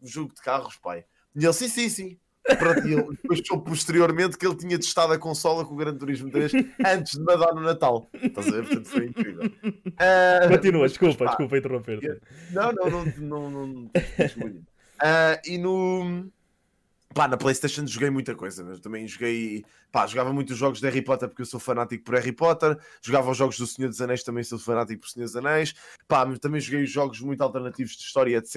[0.03, 1.05] jogo de carros, pai.
[1.37, 2.19] E ele, sim, sim, sim.
[2.59, 5.97] Pronto, e ele depois soube posteriormente que ele tinha testado a consola com o Gran
[5.97, 6.53] Turismo 3
[6.87, 8.07] antes de me dar no Natal.
[8.13, 8.67] Estás a ver?
[8.67, 9.51] Portanto, foi incrível.
[9.99, 12.21] Ah, Continua, desculpa, pá, desculpa interromper.
[12.53, 13.91] não, não, não, não, não, não
[14.37, 14.67] muito.
[14.99, 16.31] Ah, e no.
[17.15, 19.65] Pá, na PlayStation joguei muita coisa, mas também joguei.
[19.93, 22.77] Pá, jogava muitos jogos de Harry Potter porque eu sou fanático por Harry Potter.
[23.01, 25.75] Jogava os jogos do Senhor dos Anéis, também sou fanático por Senhor dos Anéis.
[26.09, 28.57] Pá, mas também joguei jogos muito alternativos de história, etc.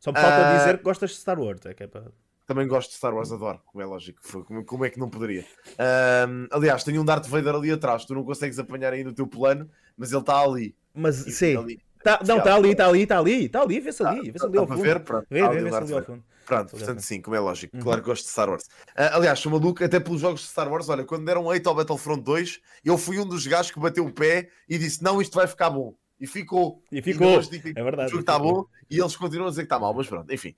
[0.00, 0.58] Só me falta Ah.
[0.58, 1.60] dizer que gostas de Star Wars.
[1.66, 2.10] É que é para...
[2.46, 4.20] Também gosto de Star Wars, adoro, como é lógico.
[4.44, 5.44] Como, como é que não poderia?
[5.78, 9.26] Ahm, aliás, tenho um Darth Vader ali atrás, tu não consegues apanhar aí no teu
[9.26, 10.74] plano, mas ele está ali.
[10.92, 11.54] Mas E sim,
[12.02, 14.46] tá, não, está ali, está ali, está ali, está ali, vê-se Tá, ali, vê-se tá-
[14.48, 14.82] ali ao tá fundo.
[14.84, 15.00] ver?
[15.00, 16.24] Pronto, Vê, tá vê, ali o vê-se ali ao fundo.
[16.46, 17.76] Pronto, portanto, sim, como é lógico.
[17.76, 17.82] Uhum.
[17.82, 18.64] Claro que gosto de Star Wars.
[18.96, 20.88] Ah, aliás, sou maluco até pelos jogos de Star Wars.
[20.88, 24.12] Olha, quando deram 8 ao Battlefront 2, eu fui um dos gajos que bateu o
[24.12, 25.94] pé e disse: Não, isto vai ficar bom.
[26.20, 26.82] E ficou.
[26.92, 28.08] E ficou, que é verdade.
[28.08, 30.54] O jogo está bom e eles continuam a dizer que está mal, mas pronto, enfim.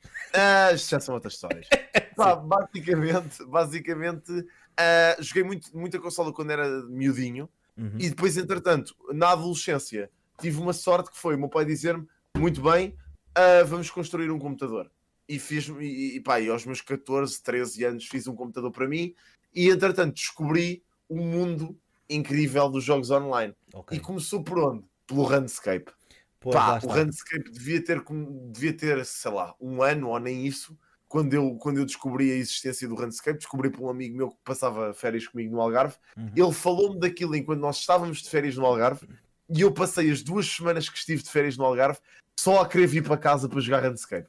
[0.74, 1.68] Isto já são outras histórias.
[2.16, 4.44] Pá, basicamente, basicamente
[4.76, 7.96] ah, joguei muito, muita consola quando era miudinho Uhum.
[7.98, 12.06] e depois, entretanto, na adolescência, tive uma sorte que foi o meu pai dizer-me:
[12.36, 12.94] Muito bem,
[13.34, 14.90] ah, vamos construir um computador.
[15.32, 19.14] E fiz, e, pá, e aos meus 14, 13 anos fiz um computador para mim
[19.54, 21.74] e, entretanto, descobri um mundo
[22.06, 23.54] incrível dos jogos online.
[23.72, 23.96] Ok.
[23.96, 24.84] E começou por onde?
[25.06, 25.90] Pelo Runscape.
[26.38, 26.94] Pois, Pá, o está.
[26.94, 28.04] Runscape devia ter,
[28.50, 30.76] devia ter, sei lá, um ano ou nem isso.
[31.08, 34.38] Quando eu, quando eu descobri a existência do Runscape, descobri por um amigo meu que
[34.44, 35.96] passava férias comigo no Algarve.
[36.14, 36.30] Uhum.
[36.36, 39.08] Ele falou-me daquilo enquanto nós estávamos de férias no Algarve.
[39.48, 42.00] E eu passei as duas semanas que estive de férias no Algarve
[42.38, 44.28] só a querer vir para casa para jogar Runscape.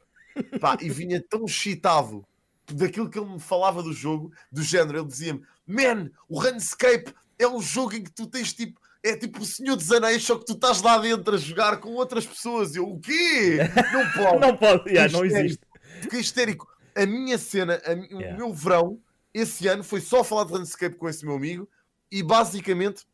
[0.60, 2.26] Pá, e vinha tão excitado
[2.72, 5.00] daquilo que ele me falava do jogo, do género.
[5.00, 8.82] Ele dizia-me: Man, o Runscape é um jogo em que tu tens tipo.
[9.06, 11.90] É tipo o Senhor dos Anéis, só que tu estás lá dentro a jogar com
[11.90, 12.74] outras pessoas.
[12.74, 13.58] Eu, o quê?
[13.92, 14.40] Não pode.
[14.48, 15.60] Não pode, yeah, não existe.
[16.02, 16.66] Fiquei histérico.
[16.96, 18.34] A minha cena, a Yeah.
[18.34, 18.98] o meu verão,
[19.34, 21.68] esse ano, foi só falar de Runscape com esse meu amigo
[22.10, 23.06] e basicamente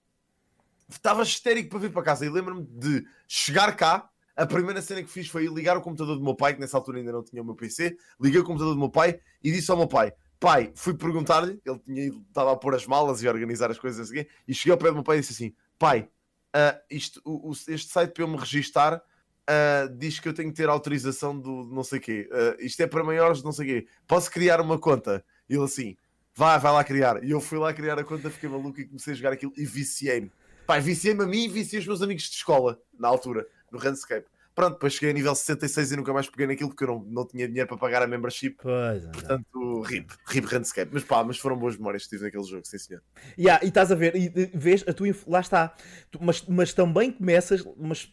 [0.89, 2.25] estava histérico para vir para casa.
[2.25, 4.08] E lembro-me de chegar cá.
[4.39, 6.99] A primeira cena que fiz foi ligar o computador do meu pai, que nessa altura
[6.99, 7.97] ainda não tinha o meu PC.
[8.21, 11.79] Liguei o computador do meu pai e disse ao meu pai: Pai, fui perguntar-lhe, ele
[11.79, 14.77] tinha estava a pôr as malas e a organizar as coisas assim, e cheguei ao
[14.77, 16.07] pé do meu pai e disse assim: Pai,
[16.53, 19.01] ah, isto, o- o- este site para eu me registar
[19.45, 22.29] ah, diz que eu tenho que ter autorização do não sei quê.
[22.31, 23.87] Ah, isto é para maiores de não sei quê.
[24.07, 25.21] Posso criar uma conta?
[25.49, 25.97] E ele assim,
[26.33, 27.21] vai, vai lá criar.
[27.25, 29.65] E eu fui lá criar a conta, fiquei maluco e comecei a jogar aquilo e
[29.65, 30.31] viciei-me.
[30.65, 34.25] Pai, viciei-me a mim e viciei os meus amigos de escola, na altura, no Runscape.
[34.55, 37.25] Pronto, depois cheguei a nível 66 e nunca mais peguei naquilo porque eu não, não
[37.25, 38.57] tinha dinheiro para pagar a membership.
[38.61, 39.09] Pois, é.
[39.09, 40.91] Portanto, RIP, RIP Runscape.
[40.93, 43.01] Mas pá, mas foram boas memórias que tive naquele jogo, sim senhor.
[43.37, 45.73] Yeah, e estás a ver, e vês a tua lá está,
[46.11, 48.11] Tu- mas, mas também começas, mas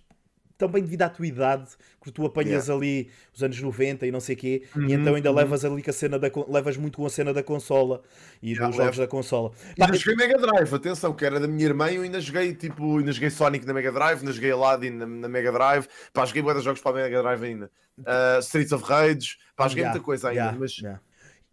[0.57, 1.71] também devido à tua idade,
[2.03, 5.15] que tu apanhas ali os anos 90 e não sei o quê, Uhum, e então
[5.15, 5.37] ainda uhum.
[5.37, 8.03] levas ali com a cena da levas muito com a cena da consola
[8.43, 9.53] e Já, dos jogos da consola.
[9.73, 12.55] E Pá, ainda joguei Mega Drive, atenção, que era da minha irmã, eu ainda joguei
[12.55, 16.25] tipo, ainda joguei Sonic na Mega Drive, ainda joguei Aladdin na, na Mega Drive, pá,
[16.25, 17.71] joguei muitos jogos para a Mega Drive ainda.
[17.99, 21.01] Uh, Streets of Rage, pá, joguei yeah, muita coisa ainda, yeah, mas yeah.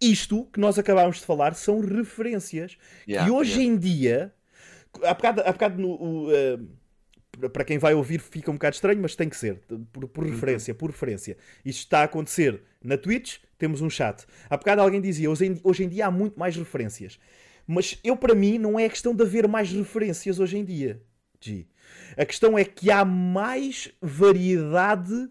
[0.02, 2.78] Isto que nós acabámos de falar são referências
[3.08, 3.74] Yeah, que hoje yeah.
[3.74, 4.34] em dia,
[5.04, 6.60] há bocado, há bocado no, eh,
[7.52, 9.60] para quem vai ouvir fica um bocado estranho, mas tem que ser,
[9.92, 11.38] por, por referência, por referência.
[11.66, 14.26] Isto está a acontecer na Twitch, temos um chat.
[14.50, 17.20] Há bocado alguém dizia, hoje em, hoje em dia há muito mais referências.
[17.66, 21.02] Mas eu, para mim, não é a questão de haver mais referências hoje em dia,
[21.40, 21.66] G.
[22.18, 25.30] A questão é que há mais variedade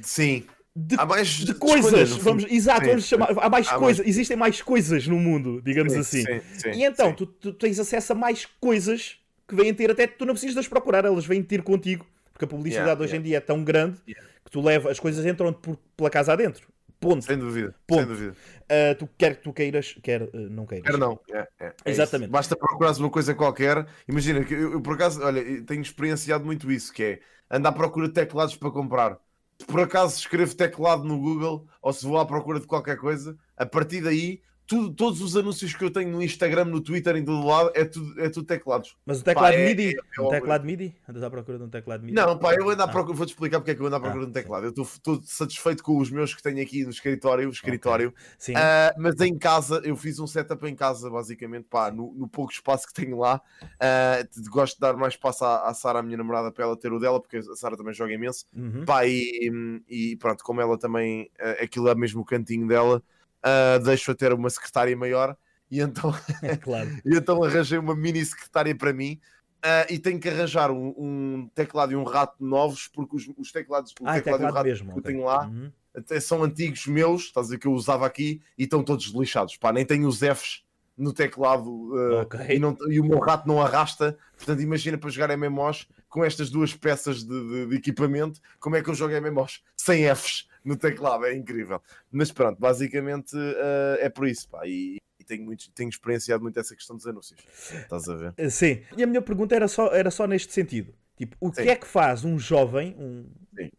[0.00, 4.06] sim, de há mais de coisas, vamos, exato, Sim, vamos chamar, há mais Há coisas,
[4.06, 6.24] existem mais coisas no mundo, digamos Sim, assim.
[6.24, 9.21] sim, sim, e então, tu, tu tens acesso a mais coisas
[9.52, 12.46] que vêm ter, até tu não precisas de as procurar, elas vêm ter contigo, porque
[12.46, 13.26] a publicidade Yeah, hoje yeah.
[13.26, 14.28] em dia é tão grande Yeah.
[14.44, 16.66] que tu leva, as coisas entram por, pela casa adentro.
[16.98, 17.24] Ponto.
[17.24, 17.98] Sem dúvida, Ponto.
[17.98, 18.36] sem dúvida.
[18.68, 20.86] Ah, tu quer que tu queiras, quer ah, não queiras.
[20.86, 21.18] Quero não.
[21.30, 22.26] É, é, é Exatamente.
[22.26, 22.32] isso.
[22.32, 23.86] Basta procurares uma coisa qualquer.
[24.08, 27.72] Imagina que eu, eu, por acaso, olha, tenho experienciado muito isso, que é andar à
[27.72, 29.18] procura de teclados para comprar.
[29.58, 33.36] Se por acaso escrevo teclado no Google ou se vou à procura de qualquer coisa,
[33.56, 37.24] a partir daí tudo, todos os anúncios que eu tenho no Instagram, no Twitter, em
[37.24, 38.96] todo lado, é tudo, é tudo teclados.
[39.04, 39.88] Mas o teclado Pá, é- MIDI?
[39.90, 40.94] é- é um teclado MIDI?
[41.08, 42.14] Andas à procura de um teclado MIDI?
[42.14, 42.88] Não, pá, eu ando à Ah.
[42.88, 44.64] procura, vou-te explicar porque é que eu ando à procura Ah, de um teclado.
[44.66, 48.14] Eu estou satisfeito com os meus que tenho aqui no escritório, o escritório.
[48.38, 48.54] Sim.
[48.56, 52.52] Ah, mas em casa, eu fiz um setup em casa, basicamente, pá, no, no pouco
[52.52, 53.40] espaço que tenho lá.
[53.78, 56.76] Ah, te- gosto de dar mais espaço à, à Sara, a minha namorada, para ela
[56.76, 58.46] ter o dela, porque a Sara também joga imenso.
[58.56, 58.84] Uhum.
[58.84, 59.50] Pá, e,
[59.88, 63.02] e pronto, como ela também, ah, aquilo é mesmo o cantinho dela,
[63.42, 65.36] ah, deixo a ter uma secretária maior.
[65.70, 66.12] E então,
[66.42, 66.88] É claro.
[67.04, 69.18] e então arranjei uma mini secretária para mim.
[69.62, 73.50] ah, e tenho que arranjar um, um teclado e um rato novos, porque os, os
[73.52, 74.86] teclados, o Ah, é teclado e o teclado rato mesmo.
[74.92, 75.12] que eu ok.
[75.12, 75.72] tenho lá Uhum.
[75.96, 79.56] até são antigos meus, estás a dizer que eu usava aqui e estão todos lixados.
[79.56, 80.62] Pá, nem tenho os Fs
[80.96, 82.38] no teclado uh, Ok.
[82.50, 84.16] e, não- e o meu rato não arrasta.
[84.36, 88.82] Portanto, imagina para jogar MMOs com estas duas peças de, de- de equipamento, como é
[88.82, 91.26] que eu jogo MMOs sem Fs no teclado?
[91.26, 91.80] É incrível.
[92.10, 94.48] Mas pronto, basicamente uh, é por isso.
[94.48, 97.40] Pá, e, e tenho, muito, tenho experienciado muito essa questão dos anúncios.
[97.70, 98.34] Estás a ver?
[98.38, 98.82] Uh, Sim.
[98.96, 100.94] E a minha pergunta era só, era só neste sentido.
[101.16, 101.68] Tipo, o que Sim.
[101.68, 103.70] é que faz um jovem, um, Sim.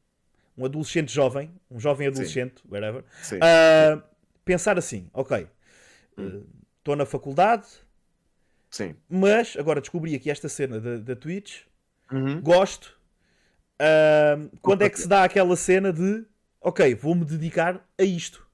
[0.57, 3.39] um adolescente jovem, um jovem adolescente, whatever, Sim.
[3.41, 4.01] a
[4.45, 5.47] pensar assim, ok,
[6.77, 7.67] estou na faculdade,
[8.69, 8.95] Sim.
[9.09, 11.63] mas agora descobri aqui esta cena da, da Twitch,
[12.11, 12.39] Uhum.
[12.41, 12.97] gosto.
[13.79, 16.23] Ah, quando é que se dá aquela cena de,
[16.64, 18.45] ok, vou-me dedicar a isto?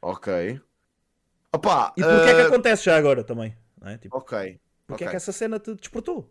[0.00, 0.60] Ok.
[1.52, 3.56] Opa, E porquê é que uh, acontece já agora também?
[3.80, 3.98] Não é?
[3.98, 4.60] tipo, Ok.
[4.86, 5.10] porquê é ok.
[5.10, 6.30] que essa cena te despertou?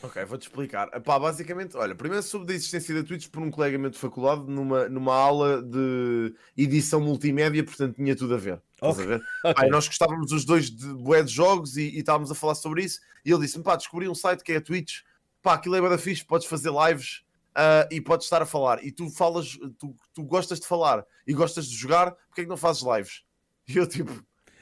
[0.00, 0.88] Ok, vou-te explicar.
[0.94, 4.42] Epá, basicamente, olha, primeiro soube da existência da Twitch por um colega meu de faculdade
[4.46, 8.62] numa, numa aula de edição multimédia, portanto tinha tudo a ver.
[8.74, 9.20] Estás Ok, a ver?
[9.42, 9.54] ok.
[9.54, 12.54] Pá, e nós gostávamos os dois de bué de jogos e, e estávamos a falar
[12.54, 13.00] sobre isso.
[13.24, 15.00] E ele disse-me, pá, descobri um site que é a Twitch.
[15.42, 17.24] Pá, aquilo é bué da fixe, podes fazer lives
[17.60, 18.84] ah, e podes estar a falar.
[18.84, 22.48] E tu falas, tu, tu gostas de falar e gostas de jogar, porque é que
[22.50, 23.24] não fazes lives?
[23.68, 24.12] E eu tipo,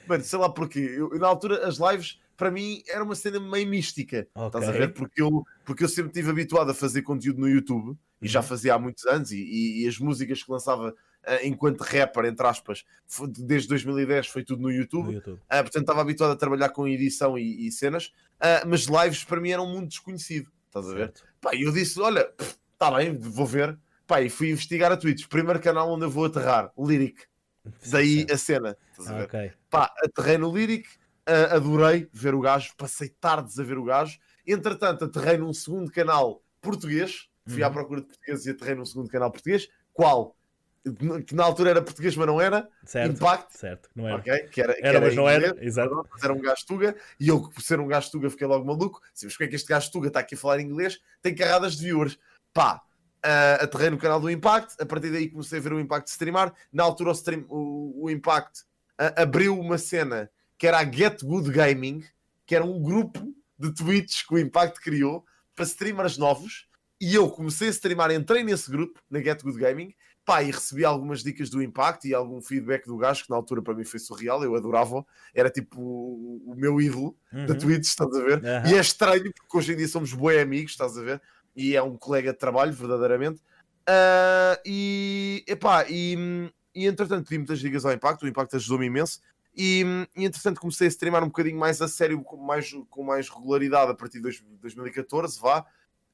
[0.08, 0.78] mano, sei lá porquê.
[0.96, 4.26] Eu, na altura as lives, para mim, era uma cena meio mística.
[4.34, 4.46] Ok.
[4.60, 4.94] Estás a ver?
[4.94, 8.46] Porque eu, porque eu sempre estive habituado a fazer conteúdo no YouTube e já Uhum.
[8.46, 9.30] fazia há muitos anos.
[9.30, 10.94] E, e- e as músicas que lançava
[11.28, 15.06] ah, enquanto rapper, entre aspas, foi- desde 2010 foi tudo no YouTube.
[15.06, 15.40] No YouTube.
[15.48, 19.40] Ah, portanto, estava habituado a trabalhar com edição e, e cenas, Ah, mas lives para
[19.40, 20.50] mim eram muito desconhecido.
[20.66, 20.98] Estás a ver?
[21.06, 21.24] Certo.
[21.40, 22.30] Pá, e eu disse: Olha,
[22.76, 23.76] está bem, vou ver.
[24.06, 25.26] Pá, e fui investigar a Twitch.
[25.26, 27.24] Primeiro canal onde eu vou aterrar, Lyric.
[27.90, 28.76] Daí a cena.
[28.92, 29.20] Estás a ver?
[29.22, 29.52] Ah, ok.
[29.68, 30.88] Pá, aterrei no Lyric,
[31.26, 34.18] ah, adorei ver o gajo, passei tardes a ver o gajo.
[34.46, 37.72] Entretanto, aterrei num segundo canal português, fui à Uhum.
[37.74, 39.68] procura de português e aterrei num segundo canal português.
[39.92, 40.36] Qual?
[41.26, 42.68] Que na altura era português, mas não era.
[42.84, 43.10] Certo.
[43.10, 43.58] Impact.
[43.58, 43.90] Certo.
[43.96, 44.18] Não era.
[44.18, 44.38] Ok?
[44.52, 45.56] Que era, que Era, mas não era.
[45.64, 46.06] Exato.
[46.12, 46.94] mas era um gajo tuga.
[47.18, 49.02] E eu, por ser um gajo tuga, fiquei logo maluco.
[49.12, 51.00] Sim, mas como é que este gajo tuga está aqui a falar inglês?
[51.20, 52.16] Tem carradas de viewers.
[52.56, 52.80] Pá,
[53.22, 54.76] ah, aterrei no canal do Impact.
[54.80, 56.54] A partir daí comecei a ver o Impact streamar.
[56.72, 58.62] Na altura, o, stream, o, o Impact
[58.96, 62.02] ah, abriu uma cena que era a Get Good Gaming,
[62.46, 65.22] que era um grupo de tweets que o Impact criou
[65.54, 66.66] para streamers novos.
[66.98, 69.94] E eu comecei a streamar, entrei nesse grupo, na Get Good Gaming,
[70.24, 73.60] pá, e recebi algumas dicas do Impact e algum feedback do gajo, que na altura
[73.60, 75.04] para mim foi surreal, eu adorava,
[75.34, 77.58] era tipo o, o meu ídolo da Uhum.
[77.58, 78.42] Twitch, estás a ver?
[78.42, 78.70] Aham.
[78.70, 81.20] E é estranho, porque hoje em dia somos boi amigos, estás a ver?
[81.56, 83.40] E é um colega de trabalho, verdadeiramente.
[83.88, 89.20] Ah, e, epá, e, e entretanto pedi muitas dicas ao Impact, o Impact ajudou-me imenso.
[89.56, 89.82] E,
[90.14, 93.90] e entretanto comecei a streamar um bocadinho mais a sério, com mais, com mais regularidade
[93.90, 95.64] a partir de dois- 2014, vá,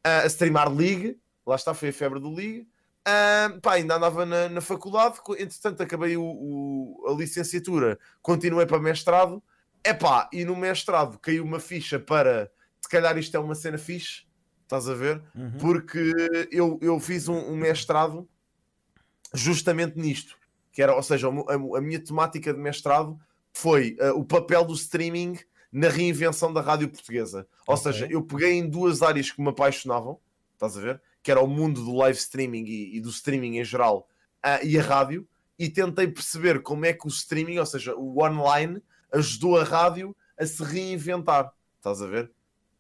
[0.05, 2.69] ah, a streamar League, lá está, foi a febre do League.
[3.05, 8.79] Ah, pá, ainda andava na, na faculdade, entretanto acabei o, o- a licenciatura, continuei para
[8.79, 9.43] mestrado,
[9.85, 12.49] epá, e no mestrado caiu uma ficha para,
[12.81, 14.23] se calhar isto é uma cena fixe,
[14.77, 15.23] estás a ver?
[15.35, 15.59] Uhum.
[15.59, 18.27] Porque eu, eu fiz um, um mestrado
[19.35, 20.39] justamente nisto,
[20.73, 23.19] que era, ou seja, a, a minha temática de mestrado
[23.53, 25.39] foi ah, o papel do streaming
[25.71, 27.47] na reinvenção da rádio portuguesa.
[27.67, 27.93] Ou Ok.
[27.93, 30.19] seja, eu peguei em duas áreas que me apaixonavam,
[30.55, 31.03] estás a ver?
[31.23, 34.09] Que era o mundo do live streaming e, e do streaming em geral
[34.43, 35.27] ah, e a rádio,
[35.59, 40.17] e tentei perceber como é que o streaming, ou seja, o online, ajudou a rádio
[40.39, 42.33] a se reinventar, estás a ver?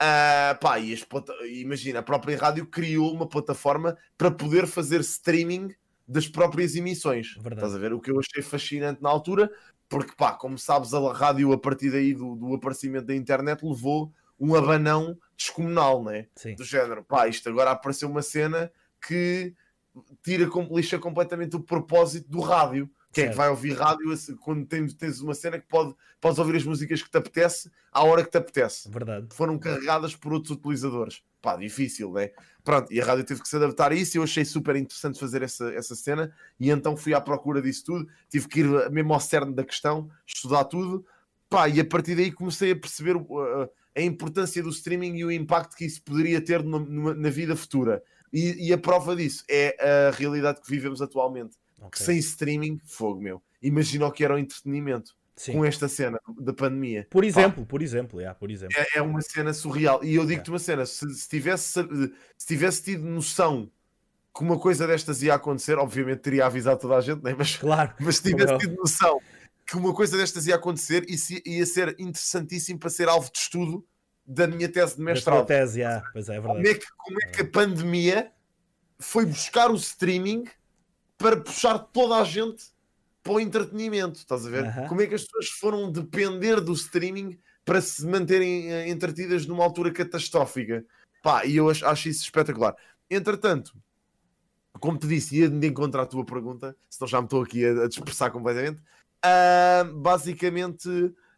[0.04, 4.98] Ah, pá, e as plata- imagina, a própria rádio criou uma plataforma para poder fazer
[5.00, 5.72] streaming
[6.08, 7.34] das próprias emissões.
[7.34, 7.54] Verdade.
[7.54, 7.92] Estás a ver?
[7.92, 9.48] O que eu achei fascinante na altura,
[9.88, 14.12] porque pá, como sabes, a rádio a partir daí do, do aparecimento da internet levou
[14.40, 16.26] um abanão descomunal, né?
[16.34, 16.56] Sim.
[16.56, 18.72] Do género, pá, isto agora apareceu uma cena
[19.06, 19.54] que
[20.20, 24.08] tira, lixa completamente o propósito do rádio, Quem é que vai ouvir rádio
[24.40, 28.02] quando tens, tens uma cena que pode, podes ouvir as músicas que te apetece à
[28.02, 28.90] hora que te apetece?
[28.90, 29.26] Verdade.
[29.34, 31.22] Foram carregadas por outros utilizadores.
[31.42, 32.30] Pá, difícil, né?
[32.64, 35.18] Pronto, e a rádio teve que se adaptar a isso e eu achei super interessante
[35.18, 38.08] fazer essa, essa cena e então fui à procura disso tudo.
[38.30, 41.04] Tive que ir mesmo ao cerne da questão, estudar tudo.
[41.50, 45.30] Pá, e a partir daí comecei a perceber a, a importância do streaming e o
[45.32, 48.02] impacto que isso poderia ter numa- numa- na vida futura.
[48.32, 49.76] E, e a prova disso é
[50.08, 51.56] a realidade que vivemos atualmente.
[51.90, 52.06] Que Ok.
[52.06, 53.42] sem streaming, fogo meu.
[53.60, 55.52] Imagina o que era o entretenimento Sim.
[55.52, 57.06] com esta cena da pandemia.
[57.10, 58.76] Por Pá, exemplo, por exemplo, yeah, por exemplo.
[58.78, 60.02] é, é uma cena surreal.
[60.04, 61.80] E eu digo-te uma cena: se, se tivesse,
[62.38, 63.70] se tivesse tido noção
[64.34, 67.34] que uma coisa destas ia acontecer, obviamente teria avisado toda a gente, né?
[67.36, 67.92] mas, Claro.
[68.00, 69.20] mas se tivesse tido noção
[69.66, 73.86] que uma coisa destas ia acontecer, isso ia- ser interessantíssimo para ser alvo de estudo
[74.26, 75.46] da minha tese de mestrado.
[75.46, 76.76] tese, yeah, pois é, é Como verdade.
[76.76, 78.32] é, que, como é que a pandemia
[78.98, 80.44] foi buscar o streaming
[81.22, 82.64] para puxar toda a gente
[83.22, 84.18] para o entretenimento?
[84.18, 84.64] Estás a ver?
[84.64, 84.88] Aham.
[84.88, 89.62] Como é que as pessoas foram depender do streaming para se manterem eh, entretidas numa
[89.62, 90.84] altura catastrófica?
[91.22, 92.74] Pá, e eu acho, acho isso espetacular.
[93.08, 93.72] Entretanto,
[94.80, 97.84] como te disse, ia de encontrar a tua pergunta, senão já me estou aqui a,
[97.84, 98.82] a dispersar completamente.
[99.24, 100.88] Ah, basicamente,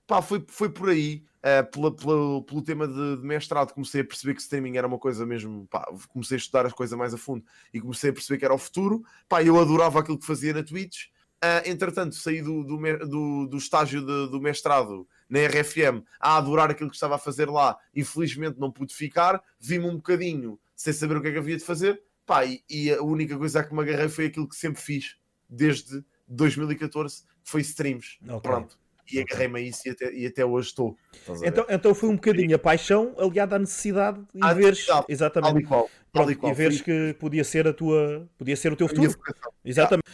[0.07, 1.25] pá, foi, foi por aí.
[1.43, 4.99] ah, pela- pela- pelo tema de, de mestrado, comecei a perceber que streaming era uma
[4.99, 5.67] coisa mesmo.
[5.69, 8.55] Pá, comecei a estudar as coisas mais a fundo e comecei a perceber que era
[8.55, 9.05] o futuro.
[9.29, 11.09] Pá, eu adorava aquilo que fazia na Twitch.
[11.43, 16.71] Ah, entretanto, saí do, do, do- do estágio de- do mestrado na RFM a adorar
[16.71, 17.77] aquilo que estava a fazer lá.
[17.95, 21.65] Infelizmente não pude ficar, vi-me um bocadinho sem saber o que é que havia de
[21.65, 22.03] fazer.
[22.25, 26.03] Pá, e, e a única coisa que me agarrei foi aquilo que sempre fiz desde
[26.27, 28.17] 2014, que foi streams.
[28.27, 28.41] Ok.
[28.41, 28.79] Pronto.
[29.13, 30.97] E agarrei-me a isso e até, e até hoje estou.
[31.45, 35.61] Então, então foi um bocadinho a paixão aliada à necessidade e À veres Tal exatamente
[35.61, 35.91] e qual.
[36.13, 36.53] Tal e qual.
[36.53, 39.15] e veres Foi que podia ser a tua podia ser o teu futuro.
[39.65, 40.05] Exatamente.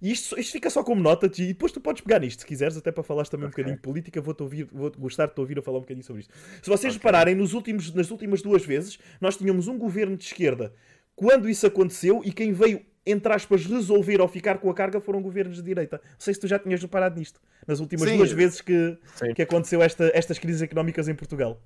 [0.00, 2.76] E isto, isto fica só como nota e depois tu podes pegar nisto, se quiseres,
[2.76, 3.52] até para falares também um Ok.
[3.52, 6.22] bocadinho de política, vou-te ouvir, vou gostar de te ouvir a falar um bocadinho sobre
[6.22, 6.34] isto.
[6.60, 6.98] Se vocês Ok.
[6.98, 10.74] repararem, nos últimos, nas últimas duas vezes, nós tínhamos um governo de esquerda
[11.14, 15.20] quando isso aconteceu e quem veio, entre aspas, resolver ou ficar com a carga foram
[15.20, 16.00] governos de direita.
[16.04, 18.16] Não sei se tu já tinhas reparado nisto, nas últimas Sim.
[18.16, 19.34] duas vezes que, Sim.
[19.34, 21.60] que aconteceu esta, estas crises económicas em Portugal.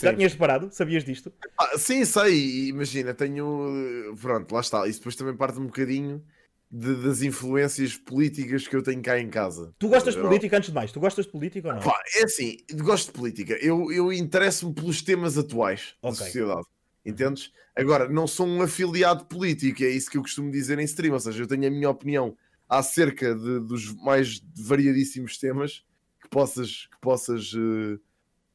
[0.00, 0.16] Já Sim.
[0.16, 0.68] tinhas reparado?
[0.72, 1.32] Sabias disto?
[1.58, 2.66] Ah, sim, sei.
[2.68, 4.14] Imagina, tenho.
[4.20, 4.86] Pronto, lá está.
[4.88, 6.20] Isso depois também parte um bocadinho
[6.68, 9.72] de- das influências políticas que eu tenho cá em casa.
[9.78, 10.90] Tu gostas de política antes de mais?
[10.90, 11.80] Tu gostas de política ou não?
[11.80, 13.54] Pá, é assim, gosto de política.
[13.62, 16.18] Eu, eu interesso-me pelos temas atuais Ok.
[16.18, 16.66] da sociedade.
[17.04, 17.52] Entendes?
[17.76, 21.12] Agora, não sou um afiliado político, é isso que eu costumo dizer em stream.
[21.14, 22.36] Ou seja, eu tenho a minha opinião
[22.68, 25.84] acerca de- dos mais variadíssimos temas
[26.22, 27.98] que possas, que possas eh,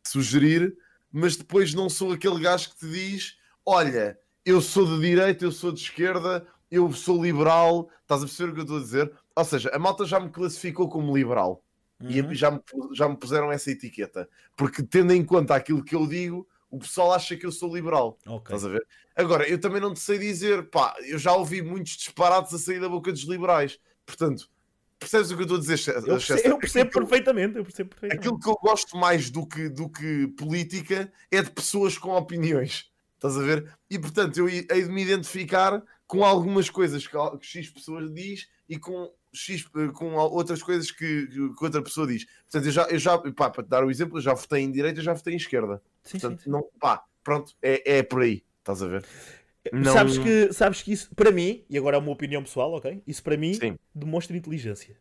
[0.03, 0.75] sugerir,
[1.11, 5.51] mas depois não sou aquele gajo que te diz: olha, eu sou de direita, eu
[5.51, 7.89] sou de esquerda, eu sou liberal.
[8.01, 9.11] Estás a perceber o que eu estou a dizer?
[9.35, 11.63] Ou seja, a malta já me classificou como liberal
[12.01, 12.33] e Uhum.
[12.33, 12.59] já me,
[12.93, 14.27] já me puseram essa etiqueta.
[14.55, 18.17] Porque tendo em conta aquilo que eu digo, o pessoal acha que eu sou liberal.
[18.25, 18.55] Ok.
[18.55, 18.85] Estás a ver?
[19.15, 22.79] Agora, eu também não te sei dizer, pá, eu já ouvi muitos disparates a sair
[22.79, 23.79] da boca dos liberais.
[24.05, 24.49] Portanto,
[24.99, 27.89] percebes o que eu estou a dizer, Eu percebo, eu percebo Aquilo perfeitamente, eu percebo
[27.89, 28.27] perfeitamente.
[28.27, 32.91] Aquilo que eu gosto mais do que, do que política é de pessoas com opiniões.
[33.15, 33.69] Estás a ver?
[33.89, 38.47] E portanto, eu hei de me identificar com algumas coisas que, que X pessoas diz
[38.67, 42.25] e com X eh, com outras coisas que, que outra pessoa diz.
[42.49, 44.71] Portanto, eu já, eu já pá, para te dar o exemplo, eu já votei em
[44.71, 45.81] direita, eu já votei em esquerda.
[46.03, 46.49] Sim, Portanto, sim.
[46.49, 48.43] não, pá, pronto, é, é por aí.
[48.59, 49.05] Estás a ver?
[49.73, 53.03] Não- Sabes, que, sabes que isso, para mim, e agora é uma opinião pessoal, ok?
[53.05, 53.77] Isso para mim Sim.
[53.93, 54.97] demonstra inteligência.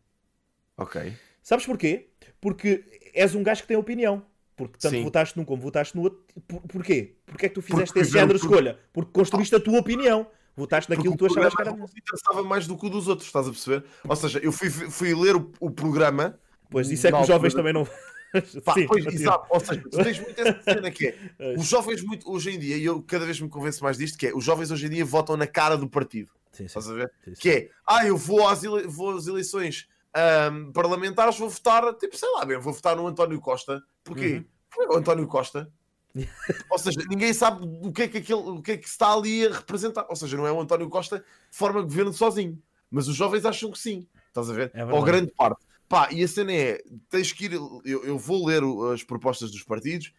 [0.77, 1.13] Ok.
[1.41, 2.09] Sabes porquê?
[2.39, 4.23] Porque és um gajo que tem opinião.
[4.55, 5.03] Porque tanto Sim.
[5.03, 6.19] votaste num como votaste no outro.
[6.45, 7.15] Por, porquê?
[7.25, 8.79] Porque é que tu fizeste Porque esse género de porque- escolha?
[8.91, 10.27] Porque construíste a tua opinião.
[10.59, 11.87] Votaste naquilo que tu Porque achavas que era.
[11.87, 13.85] se interessava mais do que o dos outros, estás a perceber?
[14.07, 16.37] Ou seja, eu fui, fui ler o, o programa.
[16.69, 17.85] Pois isso é que os jovens também não.
[18.65, 19.47] Pá, Sim, pois, exato.
[19.49, 21.15] Ou seja, tens muito essa cena que é.
[21.57, 24.27] Os jovens, muito, hoje em dia, e eu cada vez me convenço mais disto, que
[24.27, 26.29] é os jovens hoje em dia votam na cara do partido.
[26.51, 27.11] Sim, sim, Estás a ver?
[27.23, 27.41] sim, sim.
[27.41, 32.15] Que é, ah, eu vou às, ele- vou às eleições ahm, parlamentares, vou votar, tipo,
[32.17, 33.81] sei lá, bem, vou votar no António Costa.
[34.03, 34.33] Porquê?
[34.33, 34.45] Uhum.
[34.69, 35.71] Foi o António Costa.
[36.69, 39.45] Ou seja, ninguém sabe o que, é que aquele, o que é que está ali
[39.45, 40.05] a representar.
[40.09, 42.61] Ou seja, não é o António Costa que forma governo sozinho.
[42.89, 44.07] Mas os jovens acham que sim.
[44.27, 44.71] Estás a ver?
[44.73, 45.63] É Ou grande parte.
[45.87, 47.53] Pá, e a cena é: tens que ir.
[47.53, 48.61] Eu, eu vou ler
[48.93, 50.13] as propostas dos partidos,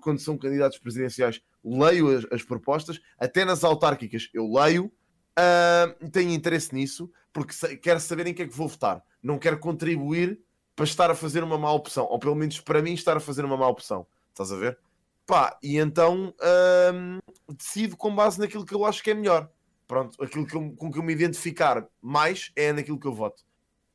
[0.00, 4.92] quando são candidatos presidenciais, leio as, as propostas, até nas autárquicas eu leio,
[5.36, 9.02] ah, tenho interesse nisso, porque sei- quero saber em que é que vou votar.
[9.22, 10.40] Não quero contribuir
[10.76, 13.44] para estar a fazer uma má opção, ou pelo menos para mim estar a fazer
[13.44, 14.06] uma má opção.
[14.30, 14.78] Estás a ver?
[15.26, 17.18] Pá, e então ahm,
[17.56, 19.50] decido com base naquilo que eu acho que é melhor.
[19.86, 23.42] Pronto, aquilo que eu- com que eu me identificar mais é naquilo que eu voto.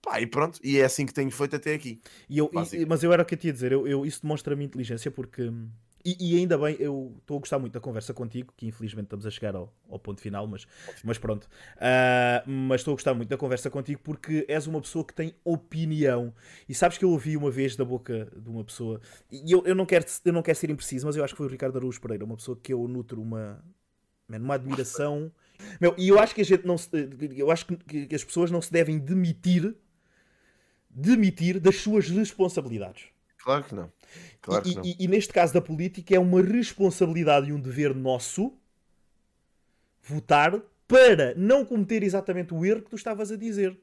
[0.01, 1.99] Pá, e pronto, e é assim que tenho feito até aqui.
[2.29, 4.21] E eu, e- mas eu era o que eu te ia dizer, eu, eu- isso
[4.21, 5.51] demonstra a minha inteligência porque.
[6.03, 9.25] E, e ainda bem, eu estou a gostar muito da conversa contigo, que infelizmente estamos
[9.25, 10.65] a chegar ao, ao ponto final, mas,
[11.03, 11.49] mas pronto.
[11.77, 15.33] Ah, mas estou a gostar muito da conversa contigo porque és uma pessoa que tem
[15.43, 16.33] opinião.
[16.67, 19.75] E sabes que eu ouvi uma vez da boca de uma pessoa, e eu, eu,
[19.75, 21.99] não, quero, eu não quero ser impreciso, mas eu acho que foi o Ricardo Araújo
[21.99, 23.63] Pereira, uma pessoa que eu nutro uma,
[24.27, 25.31] uma admiração.
[25.81, 26.89] Meu, e eu acho que a gente não se,
[27.35, 29.75] eu acho que as pessoas não se devem demitir
[30.89, 33.05] demitir das suas responsabilidades.
[33.43, 33.91] Claro que não.
[34.41, 34.85] Claro e, que não.
[34.85, 38.53] e- e neste caso da política é uma responsabilidade e um dever nosso
[40.01, 43.77] votar para não cometer exatamente o erro que tu estavas a dizer.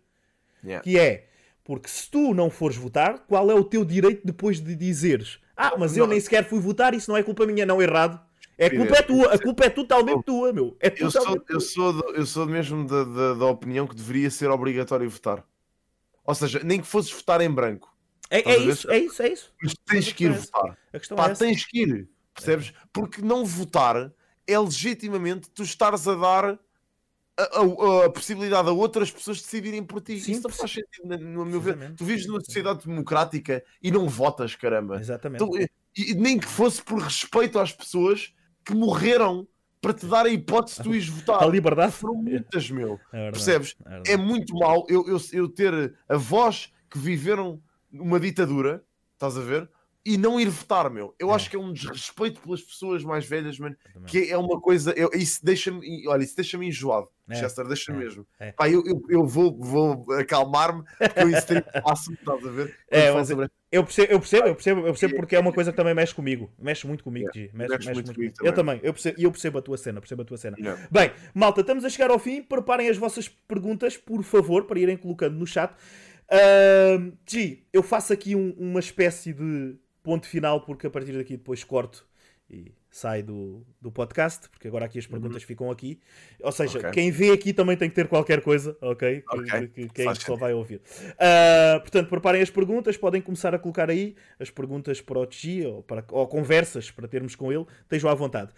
[0.65, 0.83] Yeah.
[0.83, 1.29] Que é,
[1.63, 5.75] porque se tu não fores votar, qual é o teu direito depois de dizeres ah,
[5.79, 6.11] mas eu Não.
[6.11, 8.21] nem sequer fui votar, isso não é culpa minha, não, errado.
[8.59, 10.77] É culpa é tua, a culpa é totalmente tua, meu.
[10.79, 14.31] É Eu sou, eu sou, do- eu sou mesmo da, da, da opinião que deveria
[14.31, 15.43] ser obrigatório votar.
[16.25, 17.91] Ou seja, nem que fosses votar em branco,
[18.31, 19.53] É, é isso, é isso, é isso.
[19.63, 20.79] mas tens que ir Mas votar.
[21.17, 22.73] Pá, é tens que ir, percebes?
[22.93, 24.13] Porque não votar
[24.47, 26.59] é legitimamente tu estares a dar
[27.39, 30.19] a, a- a possibilidade a outras pessoas decidirem por ti.
[30.19, 31.95] Sim, Isso não faz sentido, na- no meu ver.
[31.95, 34.99] Tu vives numa sociedade democrática e não votas, caramba.
[34.99, 35.45] Exatamente.
[35.45, 35.59] Então,
[35.97, 38.33] e, nem que fosse por respeito às pessoas
[38.65, 39.47] que morreram
[39.81, 41.43] para te dar a hipótese de tu ires votar.
[41.45, 41.93] a liberdade.
[41.93, 42.99] Foram muitas, meu.
[43.13, 43.77] É verdade, Percebes?
[44.07, 44.13] é.
[44.13, 47.61] É muito mau eu, eu, eu ter avós que viveram
[48.01, 48.83] uma ditadura,
[49.15, 49.69] estás a ver?
[50.09, 51.13] E não ir votar, meu.
[51.19, 51.35] Eu É.
[51.35, 53.75] acho que é um desrespeito pelas pessoas mais velhas, mano.
[53.93, 54.09] Também.
[54.09, 54.93] Que é uma coisa.
[54.97, 56.07] Eu, isso deixa-me.
[56.07, 57.09] Olha, isso deixa-me enjoado.
[57.29, 58.25] É, Chester, deixa-me é, mesmo.
[58.39, 58.53] é.
[58.53, 62.73] Pá, eu, eu, eu vou, vou acalmar-me, porque eu isso estás a ver?
[62.89, 65.73] É, mas sobre- Eu percebo, eu percebo, eu percebo, eu percebo porque é uma coisa
[65.73, 66.53] que também mexe comigo.
[66.57, 67.51] Mexe muito comigo, G.
[67.53, 68.47] Mexe, mexe mexe muito muito comigo comigo.
[68.47, 70.57] Eu também, eu percebo, eu percebo a tua cena, percebo a tua cena.
[70.57, 70.87] Yeah.
[70.89, 72.43] Bem, malta, estamos a chegar ao fim.
[72.45, 75.75] Preparem as vossas perguntas, por favor, para irem colocando no chat.
[76.31, 81.37] Ahm, Gi, eu faço aqui um- uma espécie de ponto final, porque a partir daqui
[81.37, 82.07] depois corto
[82.49, 86.01] e sai do, do podcast, porque agora aqui as perguntas ficam aqui.
[86.41, 86.85] Ou seja, Uhum.
[86.85, 86.91] Ok.
[86.93, 89.21] quem vê aqui também tem que ter qualquer coisa, ok?
[89.21, 89.45] Que, Ok.
[89.51, 90.81] que- que- que é que só vai ouvir.
[91.19, 95.67] Ah, portanto, preparem as perguntas, podem começar a colocar aí as perguntas para o Gi
[95.67, 98.53] ou, para, ou conversas para termos com ele, estejam à vontade.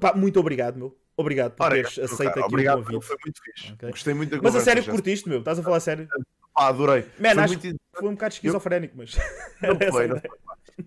[0.00, 0.96] Pá, muito obrigado, meu.
[1.18, 3.04] Obrigado por Ora, teres cara, aceito aqui obrigado, o convite.
[3.04, 3.72] Foi muito fixe.
[3.72, 3.90] Ok.
[3.90, 4.94] Gostei muito da Mas a conversa, sério Chester.
[4.94, 5.38] curtiste, meu?
[5.40, 6.08] Estás a falar a sério?
[6.54, 7.06] Pá, adorei.
[7.18, 9.16] Man, Foi muito Foi um bocado esquizofrénico, mas.
[9.60, 10.30] Não foi, não foi.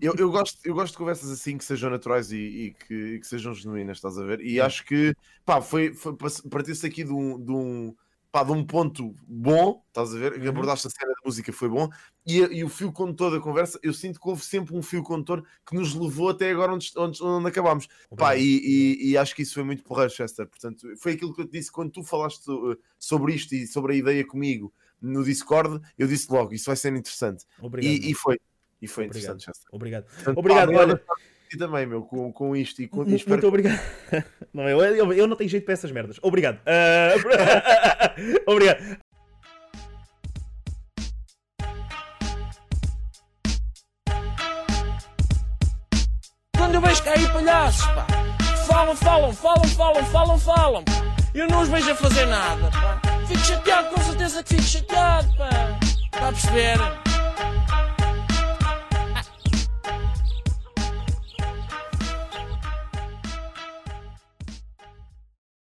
[0.00, 3.20] Eu, eu, gosto, eu gosto de conversas assim que sejam naturais e, e que, e
[3.20, 4.40] que sejam genuínas, estás a ver?
[4.40, 5.14] E acho que
[5.44, 6.16] pá, foi, foi
[6.50, 7.94] partiu-se aqui de um, de, um,
[8.32, 10.32] pá, de um ponto bom, estás a ver?
[10.40, 10.48] Uhum.
[10.48, 11.88] abordaste a cena da música, foi bom.
[12.26, 15.44] E, e o fio condutor da conversa, eu sinto que houve sempre um fio condutor
[15.66, 17.86] que nos levou até agora onde, onde, onde acabámos.
[18.16, 20.46] Pá, e, e- e acho que isso foi muito porreiro, Chester.
[20.48, 23.92] Portanto, foi aquilo que eu te disse quando tu falaste uh, sobre isto e sobre
[23.92, 25.80] a ideia comigo no Discord.
[25.98, 27.44] Eu disse logo, isso vai ser interessante.
[27.60, 27.92] Obrigado.
[27.92, 28.40] E, e foi.
[28.80, 29.34] E foi Obrigado.
[29.34, 29.68] interessante, Chester.
[29.72, 30.04] Obrigado.
[30.06, 31.02] Portanto, Obrigado, pá, olha.
[31.52, 33.78] E também, meu, com, com isto e com espero Muito obrigado.
[34.54, 36.18] Não, eu, eu, eu não tenho jeito para essas merdas.
[36.22, 36.60] Obrigado.
[36.66, 37.14] Ah,
[38.46, 38.78] obrigado.
[46.56, 48.06] Quando eu vejo cair palhaços, pá,
[48.66, 50.92] falam, falam, falam, falam, falam, falam, pá.
[51.34, 53.00] Eu não os vejo a fazer nada, pá.
[53.26, 55.50] Fico chateado, com certeza que fico chateado, pá.
[56.12, 57.01] Está a perceber?